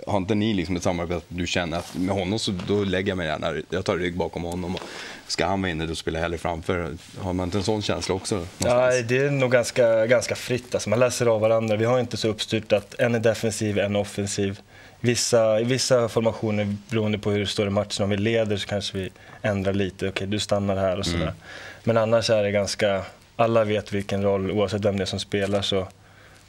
har 0.08 0.18
inte 0.18 0.36
ni 0.36 0.54
liksom 0.54 0.76
ett 0.76 0.84
samarbete 0.84 1.18
att 1.18 1.26
du 1.28 1.48
känner 1.48 1.78
att 1.78 1.96
med 1.96 2.16
honom 2.16 2.40
så 2.40 2.52
då 2.68 2.84
lägger 2.84 3.10
jag 3.10 3.18
mig 3.18 3.28
gärna, 3.28 3.62
jag 3.70 3.86
tar 3.86 3.98
rygg 3.98 4.18
bakom 4.18 4.44
honom. 4.44 4.76
Och 4.76 4.82
ska 5.28 5.46
han 5.46 5.62
vara 5.62 5.72
inne 5.72 5.86
då 5.86 5.96
spelar 5.96 6.20
jag 6.20 6.24
hellre 6.24 6.38
framför. 6.38 6.98
Har 7.20 7.34
man 7.34 7.48
inte 7.48 7.58
en 7.58 7.64
sån 7.64 7.82
känsla 7.82 8.16
också? 8.16 8.36
Någonstans? 8.36 8.96
Ja, 8.96 9.02
det 9.08 9.18
är 9.18 9.32
nog 9.32 9.52
ganska, 9.52 10.06
ganska 10.06 10.36
fritt. 10.36 10.74
Alltså 10.74 10.90
man 10.90 11.00
läser 11.00 11.26
av 11.26 11.42
varandra. 11.42 11.76
Vi 11.76 11.86
har 11.86 12.00
inte 12.00 12.18
så 12.18 12.28
uppstyrt 12.28 12.72
att 12.72 13.00
en 13.00 13.16
är 13.16 13.20
defensiv, 13.20 13.80
en 13.80 13.96
är 13.96 14.00
offensiv. 14.00 14.60
Vissa, 15.06 15.60
I 15.60 15.64
vissa 15.64 16.10
formationer, 16.10 16.76
beroende 16.90 17.18
på 17.18 17.32
hur 17.32 17.40
det 17.40 17.48
står 17.48 17.68
i 17.68 17.70
matchen, 17.70 18.04
om 18.04 18.10
vi 18.10 18.18
leder 18.18 18.58
så 18.58 18.68
kanske 18.68 18.98
vi 18.98 19.10
ändrar 19.42 19.74
lite. 19.74 20.10
Okej, 20.10 20.28
du 20.28 20.40
stannar 20.40 20.76
här 20.76 21.00
och 21.00 21.06
sådär. 21.06 21.22
Mm. 21.22 21.36
Men 21.84 21.98
annars 21.98 22.30
är 22.30 22.44
det 22.44 22.52
ganska, 22.52 23.02
alla 23.36 23.64
vet 23.64 23.94
vilken 23.94 24.24
roll, 24.24 24.52
oavsett 24.52 24.86
vem 24.86 24.98
det 24.98 25.04
är 25.04 25.06
som 25.06 25.20
spelar 25.20 25.62
så 25.62 25.88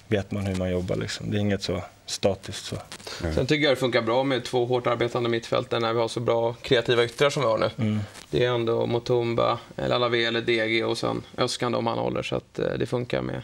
vet 0.09 0.31
man 0.31 0.47
hur 0.47 0.57
man 0.57 0.71
jobbar. 0.71 0.97
Liksom. 0.97 1.31
Det 1.31 1.37
är 1.37 1.41
inget 1.41 1.63
så 1.63 1.83
statiskt. 2.07 2.65
Så. 2.65 2.77
Mm. 3.23 3.35
Sen 3.35 3.47
tycker 3.47 3.65
jag 3.65 3.73
det 3.73 3.81
funkar 3.81 4.03
bra 4.03 4.25
med 4.25 4.45
två 4.45 4.67
hårt 4.67 4.87
arbetande 4.87 5.29
mittfältare 5.29 5.81
när 5.81 5.93
vi 5.93 6.01
har 6.01 6.09
så 6.09 6.21
bra 6.21 6.53
kreativa 6.53 7.05
yttrar 7.05 7.31
som 7.31 7.43
vi 7.43 7.49
har 7.49 7.59
nu. 7.59 7.71
Mm. 7.79 8.01
Det 8.31 8.45
är 8.45 8.51
ändå 8.51 8.87
Motumba, 8.87 9.59
Lalavele, 9.77 10.41
DG 10.41 10.85
och 10.85 10.99
sen 10.99 11.23
Öskan 11.39 11.75
om 11.75 11.87
han 11.87 11.99
håller. 11.99 12.23
Så 12.23 12.37
att 12.37 12.59
eh, 12.59 12.73
det 12.79 12.87
funkar 12.87 13.23
med, 13.23 13.43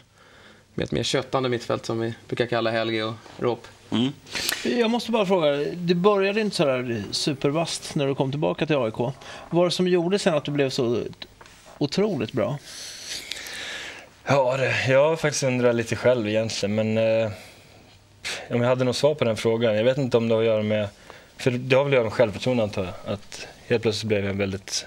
med 0.73 0.83
ett 0.83 0.91
mer 0.91 1.03
köttande 1.03 1.49
mittfält 1.49 1.85
som 1.85 1.99
vi 1.99 2.13
brukar 2.27 2.45
kalla 2.45 2.71
Helge 2.71 3.03
och 3.03 3.13
Råp. 3.39 3.67
Mm. 3.91 4.13
Jag 4.63 4.91
måste 4.91 5.11
bara 5.11 5.25
fråga, 5.25 5.51
det 5.73 5.95
började 5.95 6.41
inte 6.41 6.55
så 6.55 6.65
här 6.65 7.03
supervast 7.11 7.95
när 7.95 8.07
du 8.07 8.15
kom 8.15 8.31
tillbaka 8.31 8.65
till 8.65 8.75
AIK. 8.75 8.97
Vad 8.97 9.13
var 9.49 9.65
det 9.65 9.71
som 9.71 9.87
gjorde 9.87 10.19
sen 10.19 10.33
att 10.33 10.45
du 10.45 10.51
blev 10.51 10.69
så 10.69 11.03
otroligt 11.77 12.31
bra? 12.31 12.57
Ja, 14.25 14.57
det, 14.57 14.87
jag 14.89 15.09
har 15.09 15.15
faktiskt 15.15 15.43
undrat 15.43 15.75
lite 15.75 15.95
själv 15.95 16.27
egentligen, 16.27 16.75
men 16.75 16.97
eh, 16.97 17.31
om 18.49 18.61
jag 18.61 18.69
hade 18.69 18.83
något 18.83 18.95
svar 18.95 19.15
på 19.15 19.23
den 19.23 19.37
frågan. 19.37 19.75
Jag 19.75 19.83
vet 19.83 19.97
inte 19.97 20.17
om 20.17 20.27
det 20.27 20.35
har 20.35 20.41
att 20.41 20.47
göra 20.47 20.63
med, 20.63 20.87
för 21.37 21.51
det 21.51 21.75
har 21.75 21.83
väl 21.83 21.93
att 21.93 21.95
göra 21.95 22.03
med 22.03 22.13
självförtroende 22.13 22.63
antar 22.63 22.83
jag. 22.83 23.13
Att 23.13 23.47
helt 23.67 23.81
plötsligt 23.81 24.07
blev 24.07 24.25
jag 24.25 24.33
väldigt 24.33 24.85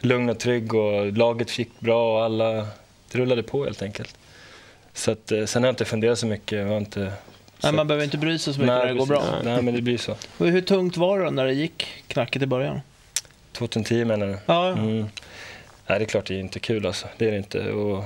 lugn 0.00 0.30
och 0.30 0.38
trygg 0.38 0.74
och 0.74 1.12
laget 1.12 1.58
gick 1.58 1.80
bra 1.80 2.18
och 2.18 2.24
alla, 2.24 2.52
det 3.12 3.18
rullade 3.18 3.42
på 3.42 3.64
helt 3.64 3.82
enkelt. 3.82 4.16
Så 4.92 5.10
att, 5.10 5.32
eh, 5.32 5.44
sen 5.44 5.62
har 5.62 5.68
jag 5.68 5.72
inte 5.72 5.84
funderat 5.84 6.18
så 6.18 6.26
mycket. 6.26 6.58
Jag 6.58 6.66
har 6.66 6.76
inte 6.76 7.12
Nej, 7.62 7.72
man 7.72 7.86
behöver 7.86 8.04
inte 8.04 8.18
bry 8.18 8.38
sig 8.38 8.54
så 8.54 8.60
mycket 8.60 8.74
Nej, 8.74 8.86
när 8.86 8.92
det 8.92 8.98
går 8.98 9.06
bra. 9.06 9.24
Nej, 9.44 9.62
men 9.62 9.74
det 9.74 9.82
blir 9.82 9.98
så. 9.98 10.16
Hur 10.38 10.60
tungt 10.60 10.96
var 10.96 11.20
det 11.20 11.30
när 11.30 11.44
det 11.44 11.52
gick 11.52 11.86
knackigt 12.08 12.42
i 12.42 12.46
början? 12.46 12.80
2010 13.52 14.04
menar 14.04 14.26
du? 14.26 14.38
Ja. 14.46 14.68
Mm. 14.68 15.06
Nej, 15.86 15.98
det 15.98 16.04
är 16.04 16.06
klart 16.06 16.26
det 16.26 16.34
är 16.34 16.40
inte 16.40 16.60
kul 16.60 16.86
alltså. 16.86 17.06
Det 17.16 17.26
är 17.26 17.30
det 17.30 17.36
inte. 17.36 17.70
Och 17.70 18.04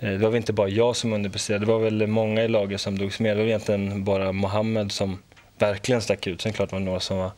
Eh, 0.00 0.10
det 0.10 0.18
var 0.18 0.28
väl 0.28 0.36
inte 0.36 0.52
bara 0.52 0.68
jag 0.68 0.96
som 0.96 1.12
underpresterade, 1.12 1.64
det 1.64 1.72
var 1.72 1.78
väl 1.78 2.06
många 2.06 2.44
i 2.44 2.48
laget 2.48 2.80
som 2.80 2.98
drogs 2.98 3.20
med. 3.20 3.36
Det 3.36 3.42
var 3.42 3.48
egentligen 3.48 4.04
bara 4.04 4.32
Mohammed 4.32 4.92
som 4.92 5.22
verkligen 5.58 6.02
stack 6.02 6.26
ut. 6.26 6.40
Sen 6.40 6.52
klart 6.52 6.72
var 6.72 6.78
det 6.78 6.84
några 6.84 7.00
som 7.00 7.18
var 7.18 7.30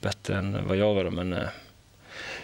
bättre 0.00 0.36
än 0.36 0.68
vad 0.68 0.76
jag 0.76 0.94
var, 0.94 1.04
men 1.04 1.32
eh, 1.32 1.48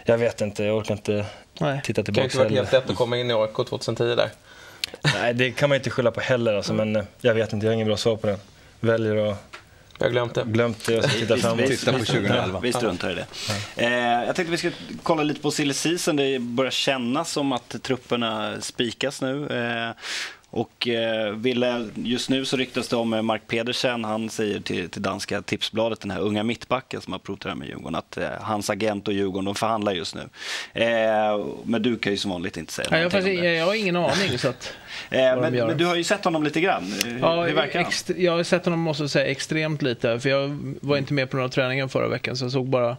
jag 0.05 0.19
vet 0.19 0.41
inte, 0.41 0.65
jag 0.65 0.77
orkar 0.77 0.95
inte 0.95 1.27
Nej. 1.61 1.81
titta 1.85 2.03
tillbaka. 2.03 2.27
Det 2.27 2.33
kan 2.33 2.43
inte 2.43 2.55
vara 2.55 2.63
helt 2.63 2.73
lätt 2.73 2.91
att 2.91 2.97
komma 2.97 3.17
in 3.17 3.31
i 3.31 3.35
AIK 3.35 3.55
2010 3.55 4.05
där. 4.05 4.31
Nej, 5.15 5.35
det 5.35 5.51
kan 5.51 5.69
man 5.69 5.77
inte 5.77 5.91
skylla 5.91 6.11
på 6.11 6.21
heller, 6.21 6.55
alltså, 6.55 6.73
men 6.73 6.97
eh, 6.97 7.05
jag 7.21 7.35
vet 7.35 7.53
inte, 7.53 7.67
jag 7.67 7.71
har 7.71 7.75
ingen 7.75 7.87
bra 7.87 7.97
svar 7.97 8.17
på 8.17 8.27
den. 8.27 8.39
Väljer 8.81 9.17
att 9.17 9.51
jag 10.01 10.07
har 10.07 10.11
glömt 10.11 10.35
det. 10.35 10.45
Glömt 10.47 10.87
det, 10.87 10.93
jag 10.93 11.05
ska 11.05 11.19
titta 11.19 11.37
framåt. 11.37 11.67
Titta 11.67 11.93
på 11.93 11.99
2011. 11.99 12.61
Vi 12.61 12.73
struntar 12.73 13.11
i 13.11 13.15
det. 13.15 13.27
Ja. 13.49 13.83
Eh, 13.83 14.25
jag 14.27 14.37
tänkte 14.37 14.51
vi 14.51 14.57
skulle 14.57 14.75
kolla 15.03 15.23
lite 15.23 15.41
på 15.41 15.51
silly 15.51 15.75
season. 15.75 16.17
Det 16.17 16.39
börjar 16.39 16.71
kännas 16.71 17.33
som 17.33 17.53
att 17.53 17.83
trupperna 17.83 18.61
spikas 18.61 19.23
nu. 19.23 19.47
Eh, 19.47 19.97
och 20.53 20.89
eh, 20.89 21.33
ville, 21.33 21.89
just 21.95 22.31
nu 22.31 22.45
så 22.45 22.57
ryktas 22.57 22.89
det 22.89 22.97
om 22.97 23.13
eh, 23.13 23.23
Mark 23.23 23.43
Pedersen. 23.47 24.05
Han 24.05 24.31
säger 24.31 24.61
till, 24.61 24.91
till 24.91 25.03
danska 25.03 25.43
Tipsbladet, 25.43 26.01
den 26.01 26.11
här 26.11 26.21
unga 26.21 26.43
mittbacken 26.43 27.01
som 27.01 27.13
har 27.13 27.21
provtränat 27.21 27.59
med 27.59 27.69
Djurgården, 27.69 27.95
att 27.95 28.17
eh, 28.17 28.29
hans 28.41 28.71
agent 28.71 29.09
och 29.09 29.15
Djurgården 29.15 29.45
de 29.45 29.55
förhandlar 29.55 29.93
just 29.93 30.15
nu. 30.15 30.29
Eh, 30.73 31.47
men 31.65 31.83
du 31.83 31.99
kan 31.99 32.13
ju 32.13 32.19
som 32.19 32.31
vanligt 32.31 32.57
inte 32.57 32.73
säga 32.73 32.89
Nej, 32.91 33.03
jag, 33.03 33.13
faktiskt, 33.13 33.43
jag, 33.43 33.55
jag 33.55 33.67
har 33.67 33.75
ingen 33.75 33.97
aning. 33.97 34.39
så 34.39 34.49
att, 34.49 34.75
eh, 35.11 35.19
men, 35.19 35.55
men, 35.55 35.79
du 35.79 35.87
har 35.87 35.97
ju 35.97 36.05
sett 36.05 36.25
honom 36.25 36.43
lite 36.45 36.61
grann. 36.61 36.95
Hur, 37.05 37.19
ja, 37.19 37.45
hur 37.45 37.55
verkar 37.55 37.83
han? 37.83 37.93
Jag 38.17 38.33
har 38.33 38.43
sett 38.43 38.65
honom 38.65 38.81
måste 38.81 39.09
säga, 39.09 39.27
extremt 39.27 39.83
lite. 39.83 40.21
För 40.21 40.29
jag 40.29 40.75
var 40.81 40.97
inte 40.97 41.15
med 41.15 41.31
på 41.31 41.37
några 41.37 41.49
träningar 41.49 41.89
förra 41.89 42.09
veckan, 42.09 42.37
så 42.37 42.45
jag 42.45 42.53
såg 42.53 42.69
bara 42.69 42.97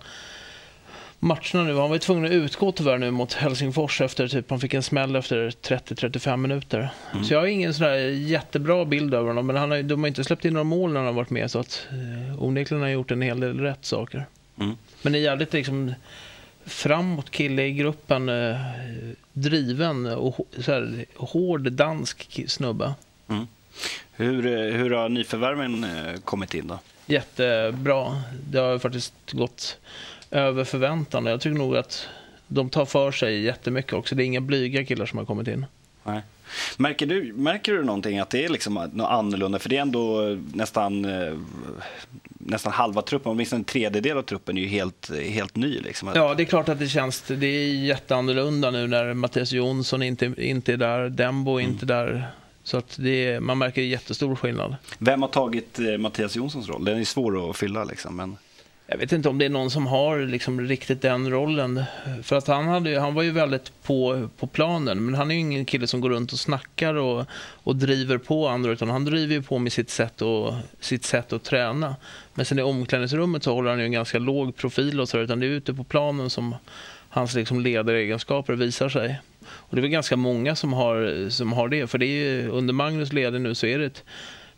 matcherna 1.21 1.63
nu. 1.63 1.75
Han 1.75 1.89
var 1.89 1.97
tvungen 1.97 2.25
att 2.25 2.31
utgå 2.31 2.71
tyvärr 2.71 2.97
nu 2.97 3.11
mot 3.11 3.33
Helsingfors 3.33 4.01
efter 4.01 4.27
typ 4.27 4.49
han 4.49 4.59
fick 4.59 4.73
en 4.73 4.83
smäll 4.83 5.15
efter 5.15 5.49
30-35 5.49 6.37
minuter. 6.37 6.89
Mm. 7.11 7.23
Så 7.23 7.33
jag 7.33 7.39
har 7.39 7.47
ingen 7.47 7.73
sån 7.73 7.87
där 7.87 7.95
jättebra 8.09 8.85
bild 8.85 9.13
över 9.13 9.27
honom. 9.27 9.47
Men 9.47 9.55
han 9.55 9.71
har, 9.71 9.81
de 9.81 9.99
har 9.99 10.07
inte 10.07 10.23
släppt 10.23 10.45
in 10.45 10.53
några 10.53 10.63
mål 10.63 10.93
när 10.93 10.99
han 10.99 11.07
har 11.07 11.13
varit 11.13 11.29
med 11.29 11.51
så 11.51 11.59
att 11.59 11.87
eh, 11.91 12.43
onekligen 12.43 12.81
har 12.81 12.87
han 12.87 12.93
gjort 12.93 13.11
en 13.11 13.21
hel 13.21 13.39
del 13.39 13.59
rätt 13.59 13.85
saker. 13.85 14.25
Mm. 14.59 14.77
Men 15.01 15.15
är 15.15 15.19
jävligt 15.19 15.53
liksom 15.53 15.93
framåt 16.65 17.29
kille 17.29 17.65
i 17.65 17.71
gruppen. 17.71 18.29
Eh, 18.29 18.55
driven 19.33 20.05
och 20.05 20.47
så 20.57 20.71
här, 20.71 21.05
hård 21.15 21.71
dansk 21.71 22.43
snubbe. 22.47 22.93
Mm. 23.27 23.47
Hur, 24.11 24.45
eh, 24.45 24.77
hur 24.77 24.91
har 24.91 25.09
nyförvärven 25.09 25.83
eh, 25.83 26.19
kommit 26.25 26.53
in 26.53 26.67
då? 26.67 26.79
Jättebra. 27.05 28.21
Det 28.49 28.59
har 28.59 28.79
faktiskt 28.79 29.13
gått 29.31 29.77
över 30.31 30.63
förväntan. 30.63 31.25
Jag 31.25 31.41
tycker 31.41 31.57
nog 31.57 31.77
att 31.77 32.07
de 32.47 32.69
tar 32.69 32.85
för 32.85 33.11
sig 33.11 33.41
jättemycket 33.41 33.93
också. 33.93 34.15
Det 34.15 34.23
är 34.23 34.25
inga 34.25 34.41
blyga 34.41 34.85
killar 34.85 35.05
som 35.05 35.19
har 35.19 35.25
kommit 35.25 35.47
in. 35.47 35.65
Nej. 36.03 36.21
Märker 36.77 37.05
du, 37.05 37.33
märker 37.33 37.73
du 37.73 37.83
någonting 37.83 38.19
att 38.19 38.29
det 38.29 38.45
är 38.45 38.49
liksom 38.49 38.73
något 38.73 39.09
annorlunda? 39.09 39.59
För 39.59 39.69
det 39.69 39.77
är 39.77 39.81
ändå 39.81 40.37
nästan, 40.53 41.05
eh, 41.05 41.33
nästan 42.29 42.71
halva 42.71 43.01
truppen, 43.01 43.31
åtminstone 43.31 43.59
en 43.59 43.63
tredjedel 43.63 44.17
av 44.17 44.21
truppen 44.21 44.57
är 44.57 44.61
ju 44.61 44.67
helt, 44.67 45.11
helt 45.29 45.55
ny. 45.55 45.79
Liksom. 45.79 46.11
Ja, 46.15 46.33
det 46.33 46.43
är 46.43 46.45
klart 46.45 46.69
att 46.69 46.79
det 46.79 46.87
känns 46.87 47.21
det 47.27 47.45
är 47.45 47.73
jätteannorlunda 47.75 48.71
nu 48.71 48.87
när 48.87 49.13
Mattias 49.13 49.51
Jonsson 49.51 50.03
inte, 50.03 50.33
inte 50.37 50.73
är 50.73 50.77
där, 50.77 51.09
Dembo 51.09 51.57
är 51.57 51.59
mm. 51.59 51.73
inte 51.73 51.85
där. 51.85 52.27
Så 52.63 52.77
att 52.77 52.97
det, 52.99 53.39
man 53.39 53.57
märker 53.57 53.81
jättestor 53.81 54.35
skillnad. 54.35 54.75
Vem 54.97 55.21
har 55.21 55.29
tagit 55.29 55.79
eh, 55.79 55.97
Mattias 55.97 56.35
Jonssons 56.35 56.69
roll? 56.69 56.85
Den 56.85 56.99
är 56.99 57.05
svår 57.05 57.49
att 57.49 57.57
fylla. 57.57 57.83
Liksom, 57.83 58.15
men... 58.15 58.37
Jag 58.91 58.97
vet 58.97 59.11
inte 59.11 59.29
om 59.29 59.37
det 59.37 59.45
är 59.45 59.49
någon 59.49 59.71
som 59.71 59.87
har 59.87 60.19
liksom 60.19 60.61
riktigt 60.61 61.01
den 61.01 61.31
rollen. 61.31 61.83
För 62.23 62.35
att 62.35 62.47
han, 62.47 62.67
hade, 62.67 62.99
han 62.99 63.13
var 63.13 63.23
ju 63.23 63.31
väldigt 63.31 63.71
på, 63.83 64.29
på 64.39 64.47
planen, 64.47 65.05
men 65.05 65.15
han 65.15 65.31
är 65.31 65.35
ju 65.35 65.41
ingen 65.41 65.65
kille 65.65 65.87
som 65.87 66.01
går 66.01 66.09
runt 66.09 66.33
och 66.33 66.39
snackar 66.39 66.93
och, 66.93 67.25
och 67.63 67.75
driver 67.75 68.17
på 68.17 68.47
andra, 68.47 68.71
utan 68.71 68.89
han 68.89 69.05
driver 69.05 69.33
ju 69.33 69.41
på 69.41 69.59
med 69.59 69.73
sitt 69.73 69.89
sätt, 69.89 70.21
och, 70.21 70.53
sitt 70.79 71.05
sätt 71.05 71.33
att 71.33 71.43
träna. 71.43 71.95
Men 72.33 72.45
sen 72.45 72.59
i 72.59 72.61
omklädningsrummet 72.61 73.43
så 73.43 73.53
håller 73.53 73.69
han 73.69 73.79
ju 73.79 73.85
en 73.85 73.91
ganska 73.91 74.19
låg 74.19 74.55
profil 74.55 74.99
och 74.99 75.09
så 75.09 75.19
utan 75.19 75.39
det 75.39 75.45
är 75.45 75.49
ute 75.49 75.73
på 75.73 75.83
planen 75.83 76.29
som 76.29 76.55
hans 77.09 77.33
liksom 77.33 77.59
ledaregenskaper 77.59 78.53
visar 78.53 78.89
sig. 78.89 79.21
Och 79.41 79.75
det 79.75 79.79
är 79.79 79.81
väl 79.81 79.91
ganska 79.91 80.15
många 80.15 80.55
som 80.55 80.73
har, 80.73 81.29
som 81.29 81.53
har 81.53 81.67
det, 81.67 81.87
för 81.87 81.97
det 81.97 82.05
är 82.05 82.25
ju, 82.25 82.49
under 82.49 82.73
Magnus 82.73 83.13
ledning 83.13 83.43
nu 83.43 83.55
så 83.55 83.65
är 83.65 83.79
det 83.79 83.85
ett, 83.85 84.03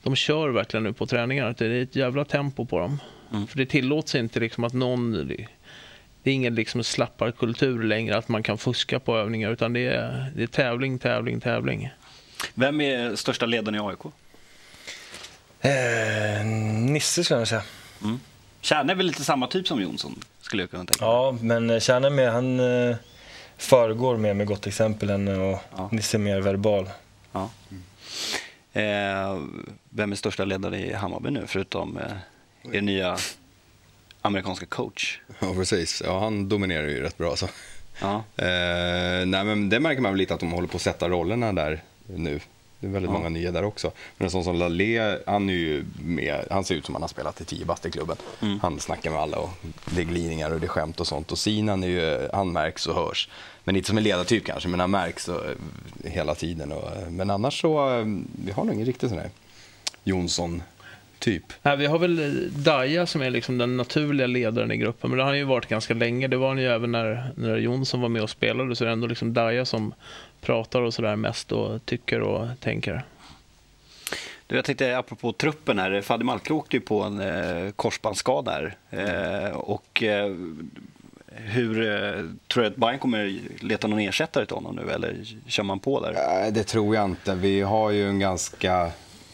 de 0.03 0.15
kör 0.15 0.49
verkligen 0.49 0.83
nu 0.83 0.93
på 0.93 1.05
träningar. 1.05 1.55
Det 1.57 1.65
är 1.65 1.83
ett 1.83 1.95
jävla 1.95 2.25
tempo 2.25 2.65
på 2.65 2.79
dem. 2.79 2.99
Mm. 3.33 3.47
För 3.47 3.57
det 3.57 3.65
tillåts 3.65 4.15
inte 4.15 4.39
liksom 4.39 4.63
att 4.63 4.73
någon... 4.73 5.27
Det 6.23 6.29
är 6.29 6.33
ingen 6.33 6.55
liksom 6.55 6.83
slapparkultur 6.83 7.83
längre 7.83 8.17
att 8.17 8.27
man 8.27 8.43
kan 8.43 8.57
fuska 8.57 8.99
på 8.99 9.17
övningar 9.17 9.51
utan 9.51 9.73
det 9.73 9.87
är, 9.87 10.31
det 10.35 10.43
är 10.43 10.47
tävling, 10.47 10.99
tävling, 10.99 11.39
tävling. 11.39 11.89
Vem 12.53 12.81
är 12.81 13.15
största 13.15 13.45
ledaren 13.45 13.75
i 13.75 13.79
AIK? 13.79 13.99
Eh, 15.61 16.45
Nisse 16.91 17.23
skulle 17.23 17.39
jag 17.39 17.47
säga. 17.47 17.63
Mm. 18.03 18.19
Kärne 18.61 18.93
är 18.93 18.95
väl 18.95 19.05
lite 19.05 19.23
samma 19.23 19.47
typ 19.47 19.67
som 19.67 19.81
Jonsson 19.81 20.19
skulle 20.41 20.63
jag 20.63 20.69
kunna 20.71 20.85
tänka 20.85 21.05
Ja, 21.05 21.37
men 21.41 21.79
Kärne 21.79 22.09
med, 22.09 22.31
han 22.31 22.59
eh, 22.59 22.95
föregår 23.57 24.17
mer 24.17 24.33
med 24.33 24.47
gott 24.47 24.67
exempel 24.67 25.09
än 25.09 25.27
och 25.27 25.59
ja. 25.75 25.89
Nisse 25.91 26.17
är 26.17 26.19
mer 26.19 26.41
verbal. 26.41 26.89
Ja. 27.31 27.49
Mm. 27.71 27.83
Eh, 28.73 29.43
vem 29.89 30.11
är 30.11 30.15
största 30.15 30.45
ledare 30.45 30.79
i 30.79 30.93
Hammarby 30.93 31.29
nu 31.29 31.43
förutom 31.47 31.97
eh, 31.97 32.03
er 32.71 32.81
nya 32.81 33.17
amerikanska 34.21 34.65
coach. 34.65 35.19
Ja, 35.39 35.53
precis. 35.53 36.01
Ja, 36.05 36.19
han 36.19 36.49
dominerar 36.49 36.87
ju 36.87 37.01
rätt 37.01 37.17
bra. 37.17 37.35
Så. 37.35 37.47
Ja. 38.01 38.15
Eh, 38.35 39.25
nej, 39.25 39.43
men 39.43 39.69
det 39.69 39.79
märker 39.79 40.01
man 40.01 40.11
väl 40.11 40.19
lite 40.19 40.33
att 40.33 40.39
de 40.39 40.51
håller 40.51 40.67
på 40.67 40.75
att 40.75 40.81
sätta 40.81 41.09
rollerna 41.09 41.53
där 41.53 41.83
nu. 42.05 42.39
Det 42.79 42.87
är 42.87 42.91
väldigt 42.91 43.11
ja. 43.11 43.17
många 43.17 43.29
nya 43.29 43.51
där 43.51 43.63
också. 43.63 43.91
Men 44.17 44.25
en 44.25 44.31
sån 44.31 44.43
som 44.43 44.55
Lalé, 44.55 45.17
han, 45.25 45.49
är 45.49 45.53
ju 45.53 45.85
med, 46.03 46.45
han 46.51 46.63
ser 46.63 46.75
ut 46.75 46.85
som 46.85 46.95
han 46.95 47.01
har 47.01 47.09
spelat 47.09 47.41
i 47.41 47.45
10 47.45 47.65
bast 47.65 47.85
i 47.85 47.91
klubben. 47.91 48.17
Mm. 48.41 48.59
Han 48.59 48.79
snackar 48.79 49.11
med 49.11 49.19
alla 49.19 49.37
och 49.37 49.49
det 49.85 50.01
är 50.01 50.05
glidningar 50.05 50.51
och 50.51 50.59
det 50.59 50.65
är 50.65 50.69
skämt 50.69 50.99
och 50.99 51.07
sånt. 51.07 51.31
Och 51.31 51.37
Sinan 51.37 51.83
är 51.83 51.87
ju, 51.87 52.29
han 52.33 52.51
märks 52.51 52.87
och 52.87 52.95
hörs. 52.95 53.29
Men 53.63 53.75
inte 53.75 53.87
som 53.87 53.97
en 53.97 54.03
ledartyp 54.03 54.45
kanske, 54.45 54.69
men 54.69 54.79
han 54.79 54.91
märks 54.91 55.27
och, 55.27 55.41
hela 56.03 56.35
tiden. 56.35 56.71
Och, 56.71 57.11
men 57.11 57.29
annars 57.29 57.61
så, 57.61 57.99
eh, 57.99 58.05
vi 58.45 58.51
har 58.51 58.63
nog 58.63 58.75
ingen 58.75 58.85
riktig 58.85 59.09
sån 59.09 59.19
här 59.19 59.29
Jonsson 60.03 60.63
Typ? 61.23 61.53
Nej, 61.61 61.77
vi 61.77 61.85
har 61.85 61.99
väl 61.99 62.19
eh, 62.19 62.51
Daja 62.51 63.05
som 63.05 63.21
är 63.21 63.29
liksom 63.29 63.57
den 63.57 63.77
naturliga 63.77 64.27
ledaren 64.27 64.71
i 64.71 64.77
gruppen. 64.77 65.09
Men 65.09 65.17
det 65.17 65.23
har 65.23 65.29
han 65.29 65.37
ju 65.37 65.43
varit 65.43 65.67
ganska 65.67 65.93
länge. 65.93 66.27
Det 66.27 66.37
var 66.37 66.47
han 66.47 66.57
ju 66.57 66.67
även 66.67 66.91
när, 66.91 67.31
när 67.35 67.57
Jonsson 67.57 68.01
var 68.01 68.09
med 68.09 68.21
och 68.21 68.29
spelade. 68.29 68.75
Så 68.75 68.83
det 68.83 68.89
är 68.89 68.93
ändå 68.93 69.07
liksom 69.07 69.33
Daja 69.33 69.65
som 69.65 69.93
pratar 70.41 70.81
och 70.81 70.93
sådär 70.93 71.15
mest 71.15 71.51
och 71.51 71.85
tycker 71.85 72.21
och 72.21 72.47
tänker. 72.59 73.03
Du, 74.47 74.55
jag 74.55 74.65
tänkte 74.65 74.97
apropå 74.97 75.33
truppen 75.33 75.79
här. 75.79 76.01
Fadi 76.01 76.23
Malka 76.23 76.53
åkte 76.53 76.75
ju 76.75 76.81
på 76.81 77.01
en 77.01 77.19
eh, 77.19 77.71
korsbandsskada 77.71 78.51
här. 78.51 78.75
Eh, 78.89 79.55
och 79.55 80.03
eh, 80.03 80.35
hur 81.27 81.91
eh, 81.91 82.25
tror 82.47 82.63
du 82.63 82.67
att 82.67 82.75
Bayern 82.75 82.99
kommer 82.99 83.39
leta 83.59 83.87
någon 83.87 83.99
ersättare 83.99 84.45
till 84.45 84.55
honom 84.55 84.75
nu 84.75 84.91
eller 84.91 85.15
kör 85.47 85.63
man 85.63 85.79
på 85.79 85.99
där? 85.99 86.51
Det 86.51 86.63
tror 86.63 86.95
jag 86.95 87.05
inte. 87.05 87.35
Vi 87.35 87.61
har 87.61 87.89
ju 87.89 88.09
en 88.09 88.19
ganska, 88.19 88.91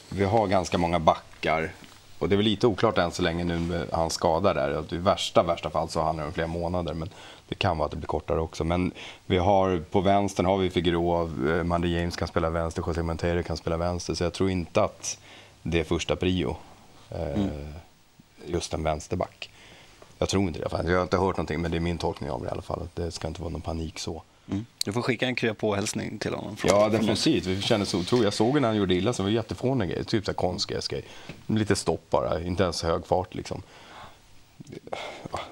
vi 0.10 0.24
har 0.24 0.48
ganska 0.48 0.78
många 0.78 1.00
backar 1.00 1.72
och 2.20 2.30
det 2.30 2.36
är 2.36 2.38
väl 2.38 2.46
lite 2.46 2.68
oklart 2.68 2.98
än 2.98 3.12
så 3.12 3.22
länge 3.22 3.44
nu 3.44 3.60
med 3.60 3.88
hans 3.92 4.14
skada 4.14 4.54
där. 4.54 4.94
I 4.94 4.98
värsta, 4.98 5.44
värsta 5.44 5.70
fall 5.70 5.90
så 5.90 6.02
handlar 6.02 6.24
det 6.24 6.28
om 6.28 6.34
flera 6.34 6.48
månader. 6.48 6.94
Men 6.94 7.10
det 7.48 7.56
kan 7.56 7.78
vara 7.78 7.86
att 7.86 7.92
det 7.92 7.98
blir 7.98 8.08
kortare 8.08 8.40
också. 8.40 8.64
Men 8.64 8.92
vi 9.26 9.38
har, 9.38 9.80
på 9.92 10.02
vänstern 10.02 10.46
har 10.46 10.58
vi 10.58 10.70
Figueroa, 10.70 11.22
eh, 11.50 11.64
Mandy 11.64 11.98
James 11.98 12.16
kan 12.16 12.28
spela 12.28 12.50
vänster, 12.50 12.84
José 12.88 13.04
Montero 13.04 13.44
kan 13.44 13.58
spela 13.58 13.78
vänster. 13.78 14.14
Så 14.14 14.24
jag 14.24 14.34
tror 14.34 14.50
inte 14.50 14.84
att 14.84 15.20
det 15.64 15.80
är 15.80 15.84
första 15.84 16.16
prio. 16.16 16.56
Eh, 17.10 17.34
mm. 17.34 17.50
Just 18.46 18.74
en 18.74 18.84
vänsterback. 18.84 19.50
Jag 20.18 20.30
tror 20.30 20.44
inte 20.44 20.60
det. 20.60 20.68
Jag 20.72 20.96
har 20.96 21.04
inte 21.04 21.18
hört 21.18 21.38
någonting, 21.38 21.62
men 21.62 21.72
det 21.72 21.78
är 21.78 21.82
min 21.82 21.98
tolkning 21.98 22.32
av 22.32 22.42
det 22.42 22.48
i 22.48 22.52
alla 22.52 22.62
fall. 22.62 22.88
Det 22.94 23.12
ska 23.12 23.28
inte 23.28 23.42
vara 23.42 23.52
någon 23.52 23.62
panik 23.62 24.00
så. 24.00 24.22
Mm. 24.52 24.66
Du 24.86 24.94
får 24.94 25.02
skicka 25.02 25.26
en 25.26 25.36
krya 25.36 25.54
på-hälsning 25.54 26.18
till 26.18 26.34
honom. 26.34 26.58
Från, 26.58 26.72
ja, 26.72 26.90
definitivt. 26.90 27.46
Vi 27.46 27.62
kände 27.62 27.86
så 27.86 28.00
otroligt. 28.00 28.24
Jag 28.24 28.34
såg 28.34 28.62
när 28.62 28.68
han 28.68 28.78
gjorde 28.78 28.96
illa, 28.96 29.14
så 29.14 29.24
det 29.24 29.30
var 29.30 29.34
jättefåniga 29.34 29.90
grejer. 29.90 30.04
Typ 30.04 30.26
så 30.26 30.34
konstgräsgrej. 30.34 31.04
Lite 31.48 31.76
stopp 31.76 32.10
bara, 32.10 32.42
inte 32.42 32.64
ens 32.64 32.84
hög 32.84 33.06
fart 33.06 33.36
liksom. 33.36 33.62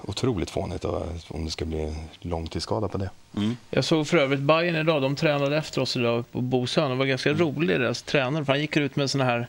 Otroligt 0.02 0.50
fånigt 0.50 0.84
om 1.28 1.44
det 1.44 1.50
ska 1.50 1.64
bli 1.64 1.94
långtidsskada 2.20 2.88
på 2.88 2.98
det. 2.98 3.10
Mm. 3.36 3.56
Jag 3.70 3.84
såg 3.84 4.06
för 4.08 4.16
övrigt 4.16 4.40
Bayern 4.40 4.76
idag, 4.76 5.02
de 5.02 5.16
tränade 5.16 5.56
efter 5.56 5.80
oss 5.80 5.96
idag 5.96 6.24
på 6.32 6.40
Bosön. 6.40 6.90
Det 6.90 6.96
var 6.96 7.06
ganska 7.06 7.30
mm. 7.30 7.40
rolig 7.40 7.80
deras 7.80 8.02
tränare, 8.02 8.44
för 8.44 8.52
han 8.52 8.60
gick 8.60 8.76
ut 8.76 8.96
med 8.96 9.10
såna 9.10 9.24
här 9.24 9.48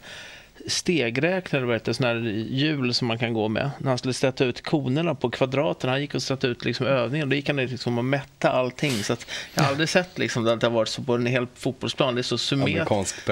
stegräknare, 0.67 1.65
vet 1.65 1.83
du, 1.83 1.93
sådana 1.93 2.13
här 2.13 2.29
hjul 2.49 2.93
som 2.93 3.07
man 3.07 3.19
kan 3.19 3.33
gå 3.33 3.47
med. 3.47 3.71
När 3.77 3.89
han 3.89 3.97
skulle 3.97 4.13
sätta 4.13 4.45
ut 4.45 4.63
konerna 4.63 5.15
på 5.15 5.29
kvadraten, 5.29 5.89
han 5.89 6.01
gick 6.01 6.15
och 6.15 6.23
satte 6.23 6.47
ut 6.47 6.65
liksom 6.65 6.85
övningen. 6.85 7.29
Då 7.29 7.35
gick 7.35 7.47
han 7.47 7.55
liksom 7.57 7.97
och 7.97 8.05
mätte 8.05 8.49
allting. 8.49 9.03
Så 9.03 9.13
att 9.13 9.25
jag 9.53 9.63
har 9.63 9.69
aldrig 9.69 9.89
sett 9.89 10.17
liksom 10.17 10.47
att 10.47 10.61
det 10.61 10.67
har 10.67 10.71
varit 10.71 10.89
så 10.89 11.03
på 11.03 11.15
en 11.15 11.25
hel 11.25 11.47
fotbollsplan. 11.55 12.15
Det 12.15 12.21
är 12.21 12.23
så 12.23 12.37
symmet 12.37 12.87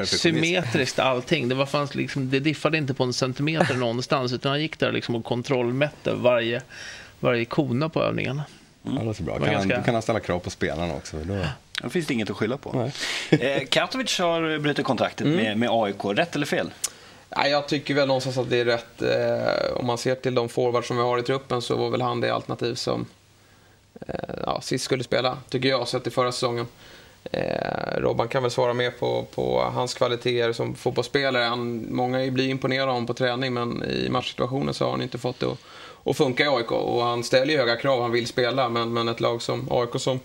symmetriskt 0.05 1.00
allting. 1.00 1.50
Det, 1.50 1.55
var 1.55 1.65
fanns 1.65 1.96
liksom, 1.96 2.29
det 2.29 2.39
diffade 2.39 2.77
inte 2.77 2.93
på 2.93 3.03
en 3.03 3.13
centimeter 3.13 3.75
någonstans, 3.77 4.34
utan 4.34 4.50
han 4.50 4.62
gick 4.62 4.79
där 4.79 4.91
liksom 4.91 5.15
och 5.15 5.25
kontrollmätte 5.25 6.13
varje, 6.13 6.62
varje 7.19 7.46
kona 7.46 7.89
på 7.89 8.03
övningen. 8.03 8.41
Mm. 8.86 8.96
Ja, 8.96 9.00
det 9.00 9.05
låter 9.05 9.24
bra. 9.24 9.39
Kan, 9.39 9.53
ganska... 9.53 9.81
kan 9.81 9.93
han 9.93 10.01
ställa 10.01 10.19
krav 10.19 10.39
på 10.39 10.50
spelarna 10.50 10.93
också? 10.93 11.17
Då... 11.17 11.46
Då 11.81 11.89
finns 11.89 12.07
det 12.07 12.13
inget 12.13 12.29
att 12.29 12.38
skylla 12.38 12.57
på. 12.57 12.91
eh, 13.29 13.63
Katovic 13.69 14.19
har 14.19 14.60
brutit 14.60 14.86
kontraktet 14.86 15.27
mm. 15.27 15.38
med, 15.38 15.57
med 15.57 15.69
AIK. 15.72 16.05
Rätt 16.05 16.36
eller 16.36 16.46
fel? 16.46 16.72
Nej, 17.36 17.51
jag 17.51 17.67
tycker 17.67 17.93
väl 17.93 18.07
någonstans 18.07 18.38
att 18.38 18.50
det 18.50 18.57
är 18.57 18.65
rätt. 18.65 19.01
Eh, 19.01 19.77
om 19.77 19.86
man 19.86 19.98
ser 19.98 20.15
till 20.15 20.36
de 20.36 20.50
forwards 20.50 20.88
som 20.88 20.98
vi 20.98 21.03
har 21.03 21.19
i 21.19 21.24
truppen 21.24 21.62
så 21.62 21.75
var 21.75 21.89
väl 21.89 22.01
han 22.01 22.22
det 22.22 22.34
alternativ 22.34 22.75
som 22.75 23.05
eh, 24.07 24.15
ja, 24.46 24.62
sist 24.62 24.86
skulle 24.86 25.03
spela, 25.03 25.38
tycker 25.50 25.69
jag, 25.69 25.88
sett 25.88 26.07
i 26.07 26.10
förra 26.10 26.31
säsongen. 26.31 26.67
Eh, 27.31 27.98
Robban 27.98 28.27
kan 28.27 28.43
väl 28.43 28.51
svara 28.51 28.74
mer 28.74 28.91
på, 28.91 29.25
på 29.36 29.62
hans 29.62 29.93
kvaliteter 29.93 30.53
som 30.53 30.75
fotbollsspelare. 30.75 31.43
Han, 31.43 31.88
många 31.89 32.31
blir 32.31 32.50
imponerade 32.50 32.88
av 32.88 32.93
honom 32.93 33.07
på 33.07 33.13
träning 33.13 33.53
men 33.53 33.84
i 33.84 34.10
matchsituationen 34.10 34.74
så 34.74 34.86
har 34.86 34.91
han 34.91 35.01
inte 35.01 35.17
fått 35.17 35.39
det 35.39 35.46
att, 35.46 35.57
att 36.03 36.17
funka 36.17 36.43
i 36.43 36.48
AIK. 36.48 36.72
Och 36.72 37.03
han 37.03 37.24
ställer 37.24 37.53
ju 37.53 37.60
höga 37.60 37.75
krav, 37.75 38.01
han 38.01 38.12
vill 38.12 38.27
spela 38.27 38.69
men, 38.69 38.93
men 38.93 39.07
ett 39.07 39.19
lag 39.19 39.41
som 39.41 39.67
AIK 39.72 40.01
som 40.01 40.19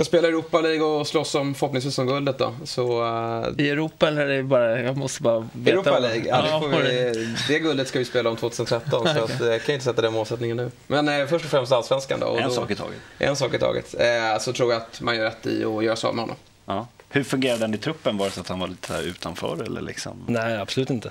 ska 0.00 0.04
spela 0.04 0.28
Europa 0.28 0.60
League 0.60 0.82
och 0.82 1.06
slåss 1.06 1.34
om 1.34 1.54
förhoppningsvis 1.54 1.98
om 1.98 2.06
guldet 2.06 2.38
då. 2.38 2.54
Så, 2.64 3.02
uh, 3.02 3.48
I 3.58 3.70
Europa 3.70 4.08
eller 4.08 4.26
är 4.26 4.36
det 4.36 4.42
bara, 4.42 4.80
jag 4.80 4.96
måste 4.96 5.22
bara 5.22 5.48
veta. 5.52 5.70
Europa 5.70 5.98
League, 5.98 6.28
ja, 6.28 6.42
det, 6.42 6.50
får 6.50 6.82
vi, 6.82 7.34
det 7.48 7.58
guldet 7.58 7.88
ska 7.88 7.98
vi 7.98 8.04
spela 8.04 8.30
om 8.30 8.36
2013 8.36 9.06
så 9.14 9.24
att, 9.24 9.40
jag 9.40 9.62
kan 9.62 9.72
inte 9.72 9.84
sätta 9.84 10.02
den 10.02 10.12
målsättningen 10.12 10.56
nu. 10.56 10.70
Men 10.86 11.08
eh, 11.08 11.26
först 11.26 11.44
och 11.44 11.50
främst 11.50 11.72
allsvenskan 11.72 12.20
då. 12.20 12.36
en 12.36 12.48
då, 12.48 12.54
sak 12.54 12.70
i 12.70 12.74
taget. 12.74 12.98
En 13.18 13.36
sak 13.36 13.54
i 13.54 13.58
taget. 13.58 13.94
Eh, 13.98 14.38
så 14.40 14.52
tror 14.52 14.72
jag 14.72 14.82
att 14.82 15.00
man 15.00 15.16
gör 15.16 15.24
rätt 15.24 15.46
i 15.46 15.64
att 15.64 15.84
göra 15.84 15.96
sig 15.96 16.08
av 16.08 16.14
med 16.14 16.22
honom. 16.22 16.36
Ja. 16.66 16.86
Hur 17.08 17.24
fungerade 17.24 17.60
den 17.60 17.74
i 17.74 17.78
truppen? 17.78 18.18
Var 18.18 18.26
det 18.26 18.32
så 18.32 18.40
att 18.40 18.48
han 18.48 18.60
var 18.60 18.68
lite 18.68 18.94
utanför 18.94 19.62
eller 19.62 19.80
liksom? 19.80 20.24
Nej, 20.26 20.56
absolut 20.56 20.90
inte. 20.90 21.10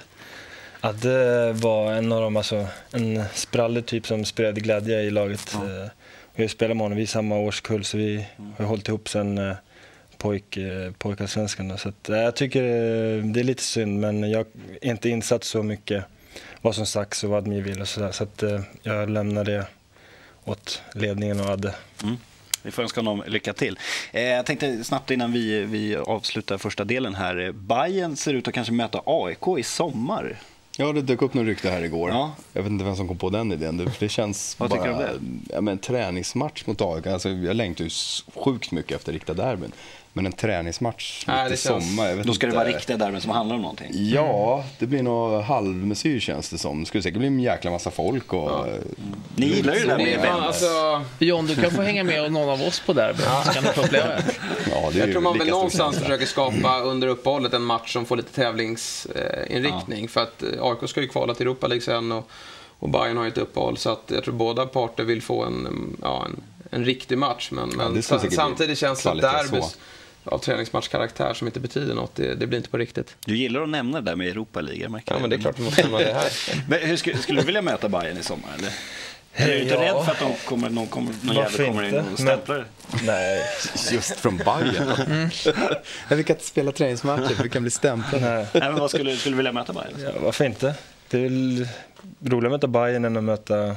Att 0.81 1.01
det 1.01 1.53
var 1.53 1.91
en 1.91 2.11
av 2.11 2.21
dem, 2.21 2.37
alltså, 2.37 2.65
en 2.91 3.23
sprallig 3.33 3.85
typ 3.85 4.07
som 4.07 4.25
spred 4.25 4.63
glädje 4.63 5.01
i 5.01 5.11
laget. 5.11 5.51
Ja. 5.53 5.89
Vi 6.39 6.43
har 6.43 6.49
spelat 6.49 6.77
med 6.77 6.85
honom, 6.85 6.95
vi 6.95 7.03
är 7.03 7.07
samma 7.07 7.37
årskull 7.37 7.83
så 7.83 7.97
vi 7.97 8.25
har 8.57 8.65
hållit 8.65 8.87
ihop 8.87 9.09
sen 9.09 9.37
eh, 9.37 9.55
pojk, 10.17 10.57
eh, 10.57 10.91
pojkarsvenskan. 10.91 11.77
Så 11.77 11.89
att, 11.89 12.09
eh, 12.09 12.17
jag 12.17 12.35
tycker 12.35 12.63
det 13.21 13.39
är 13.39 13.43
lite 13.43 13.63
synd 13.63 13.99
men 13.99 14.29
jag 14.29 14.45
är 14.81 14.91
inte 14.91 15.09
insatt 15.09 15.43
så 15.43 15.63
mycket 15.63 16.05
vad 16.61 16.75
som 16.75 16.85
sagts 16.85 17.23
och 17.23 17.29
vad 17.29 17.37
Admir 17.37 17.61
vill 17.61 17.81
och 17.81 17.87
sådär. 17.87 18.11
Så 18.11 18.23
att 18.23 18.43
jag 18.83 19.09
lämnar 19.09 19.43
det 19.43 19.65
åt 20.45 20.81
ledningen 20.93 21.39
och 21.39 21.45
Adde. 21.45 21.75
Mm. 22.03 22.17
Vi 22.63 22.71
får 22.71 22.83
önska 22.83 22.99
honom 22.99 23.23
lycka 23.27 23.53
till. 23.53 23.79
Eh, 24.11 24.23
jag 24.23 24.45
tänkte 24.45 24.83
snabbt 24.83 25.11
innan 25.11 25.31
vi, 25.31 25.63
vi 25.63 25.95
avslutar 25.95 26.57
första 26.57 26.83
delen 26.83 27.15
här. 27.15 27.51
Bayern 27.51 28.15
ser 28.15 28.33
ut 28.33 28.47
att 28.47 28.53
kanske 28.53 28.73
möta 28.73 29.01
AIK 29.05 29.59
i 29.59 29.63
sommar. 29.63 30.39
Ja, 30.81 30.93
det 30.93 31.01
dök 31.01 31.21
upp 31.21 31.33
något 31.33 31.45
rykte 31.45 31.69
här 31.69 31.83
igår. 31.83 32.09
Ja. 32.09 32.31
Jag 32.53 32.63
vet 32.63 32.71
inte 32.71 32.83
vem 32.85 32.95
som 32.95 33.07
kom 33.07 33.17
på 33.17 33.29
den 33.29 33.51
idén. 33.51 33.91
Det 33.99 34.09
känns 34.09 34.59
Vad 34.59 34.69
bara... 34.69 35.09
Ja, 35.49 35.61
men, 35.61 35.77
träningsmatch 35.77 36.65
mot 36.65 36.81
AIK. 36.81 37.07
Alltså, 37.07 37.29
jag 37.29 37.55
längtar 37.55 37.83
ju 37.83 37.89
sjukt 38.35 38.71
mycket 38.71 38.97
efter 38.97 39.11
riktiga 39.13 39.35
derbyn. 39.35 39.71
Men 40.13 40.25
en 40.25 40.31
träningsmatch 40.31 41.23
Nej, 41.27 41.49
lite 41.49 41.61
känns... 41.61 41.85
sommar. 41.85 42.15
Då 42.15 42.21
ska 42.21 42.29
inte. 42.29 42.47
det 42.47 42.65
vara 42.65 42.77
riktiga 42.77 42.97
derbyn 42.97 43.21
som 43.21 43.31
handlar 43.31 43.55
om 43.55 43.61
någonting. 43.61 43.87
Ja, 43.91 44.63
det 44.79 44.85
blir 44.85 45.03
nog 45.03 45.41
halvmesyr 45.41 46.19
känns 46.19 46.49
det 46.49 46.57
som. 46.57 46.79
Det 46.79 46.85
skulle 46.85 47.03
säkert 47.03 47.17
bli 47.17 47.27
en 47.27 47.39
jäkla 47.39 47.71
massa 47.71 47.91
folk. 47.91 48.33
Och... 48.33 48.51
Ja. 48.51 48.65
Mm. 48.65 48.81
Ni 49.35 49.45
gillar 49.45 49.73
ju 49.73 49.79
det 49.79 49.87
där 49.87 49.97
med 49.97 50.13
event. 50.13 50.41
Alltså... 50.41 51.01
John, 51.19 51.45
du 51.47 51.55
kan 51.55 51.71
få 51.71 51.81
hänga 51.81 52.03
med 52.03 52.31
någon 52.31 52.49
av 52.49 52.61
oss 52.61 52.79
på 52.79 52.93
derby. 52.93 53.23
Ja. 53.25 53.43
kan 53.53 53.63
du 53.63 53.69
få 53.69 53.81
uppleva 53.81 54.07
det. 54.07 54.23
Ja, 54.71 54.89
det 54.93 54.99
Jag 54.99 55.11
tror 55.11 55.21
man 55.21 55.37
väl 55.37 55.47
någonstans 55.47 55.99
försöker 55.99 56.25
skapa 56.25 56.79
under 56.79 57.07
uppehållet 57.07 57.53
en 57.53 57.63
match 57.63 57.93
som 57.93 58.05
får 58.05 58.17
lite 58.17 58.33
tävlingsinriktning. 58.33 60.01
Ja. 60.01 60.07
För 60.07 60.21
att 60.21 60.43
eh, 60.43 60.63
AIK 60.63 60.89
ska 60.89 61.01
ju 61.01 61.07
kvala 61.07 61.33
till 61.33 61.45
Europa 61.45 61.67
League 61.67 61.81
sen 61.81 62.11
och, 62.11 62.29
och 62.79 62.89
Bayern 62.89 63.17
har 63.17 63.23
ju 63.23 63.29
ett 63.29 63.37
uppehåll. 63.37 63.77
Så 63.77 63.89
att 63.89 64.03
jag 64.07 64.23
tror 64.23 64.33
båda 64.33 64.65
parter 64.65 65.03
vill 65.03 65.21
få 65.21 65.43
en, 65.43 65.97
ja, 66.01 66.25
en, 66.25 66.41
en 66.71 66.85
riktig 66.85 67.17
match. 67.17 67.49
Men, 67.51 67.69
men 67.69 68.03
samtidigt 68.03 68.77
känns 68.77 69.03
det 69.03 69.13
derby 69.13 69.61
av 70.23 70.39
träningsmatchkaraktär 70.39 71.33
som 71.33 71.47
inte 71.47 71.59
betyder 71.59 71.95
något. 71.95 72.15
Det, 72.15 72.35
det, 72.35 72.47
blir 72.47 72.57
inte 72.57 72.69
på 72.69 72.77
riktigt. 72.77 73.15
Du 73.25 73.37
gillar 73.37 73.61
att 73.61 73.69
nämna 73.69 74.01
det 74.01 74.11
där 74.11 74.15
med 74.15 74.27
Europa-liga. 74.27 75.01
Ja, 75.05 75.19
men 75.19 75.29
det 75.29 75.35
är 75.35 75.39
klart 75.39 75.57
du 75.57 75.63
måste 75.63 75.81
nämna 75.81 75.97
det 75.97 76.13
här. 76.13 76.31
men 76.67 76.79
hur 76.79 76.97
skulle, 76.97 77.17
skulle, 77.17 77.41
du 77.41 77.45
vilja 77.45 77.61
möta 77.61 77.89
Bayern 77.89 78.17
i 78.17 78.23
sommar? 78.23 78.49
Eller? 78.57 78.71
Är 79.33 79.47
du 79.47 79.61
inte 79.61 79.75
ja. 79.75 79.81
rädd 79.81 80.05
för 80.05 80.11
att 80.11 80.19
de 80.19 80.33
kommer, 80.45 80.69
någon, 80.69 80.87
kommer, 80.87 81.13
någon 81.21 81.35
jävel 81.35 81.65
kommer 81.67 81.83
in 81.83 81.95
och 82.13 82.19
stämplar 82.19 82.65
Nej. 83.03 83.43
Just 83.91 84.19
från 84.19 84.37
Bayern. 84.37 84.91
Mm. 85.07 85.29
vi 86.09 86.23
kan 86.23 86.35
inte 86.35 86.45
spela 86.45 86.71
träningsmatcher, 86.71 87.43
vi 87.43 87.49
kan 87.49 87.61
bli 87.61 87.71
stämplade. 87.71 88.35
Nej. 88.35 88.47
Nej, 88.53 88.71
men 88.71 88.79
vad 88.79 88.89
skulle, 88.89 89.15
skulle 89.17 89.33
du 89.33 89.37
vilja 89.37 89.51
möta 89.51 89.73
Bayern? 89.73 90.01
Ja, 90.03 90.11
varför 90.21 90.45
inte? 90.45 90.75
Det 91.09 91.17
är 91.17 91.21
väl 91.21 91.67
roligare 92.23 92.45
att 92.45 92.51
möta 92.51 92.67
Bayern 92.67 93.05
än 93.05 93.17
att 93.17 93.23
möta 93.23 93.75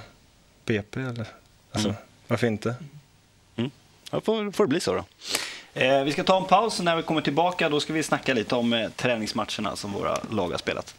PP. 0.64 0.96
Eller? 0.96 1.26
Alltså, 1.72 1.88
mm. 1.88 2.00
Varför 2.28 2.46
inte? 2.46 2.74
Mm. 3.56 3.70
Ja, 4.10 4.20
får, 4.20 4.52
får 4.52 4.64
det 4.64 4.68
bli 4.68 4.80
så 4.80 4.94
då. 4.94 5.04
Eh, 5.74 6.04
vi 6.04 6.12
ska 6.12 6.24
ta 6.24 6.36
en 6.36 6.44
paus 6.44 6.80
när 6.80 6.96
vi 6.96 7.02
kommer 7.02 7.20
tillbaka. 7.20 7.68
Då 7.68 7.80
ska 7.80 7.92
vi 7.92 8.02
snacka 8.02 8.34
lite 8.34 8.54
om 8.54 8.72
eh, 8.72 8.88
träningsmatcherna 8.88 9.76
som 9.76 9.92
våra 9.92 10.18
lag 10.30 10.50
har 10.50 10.58
spelat. 10.58 10.94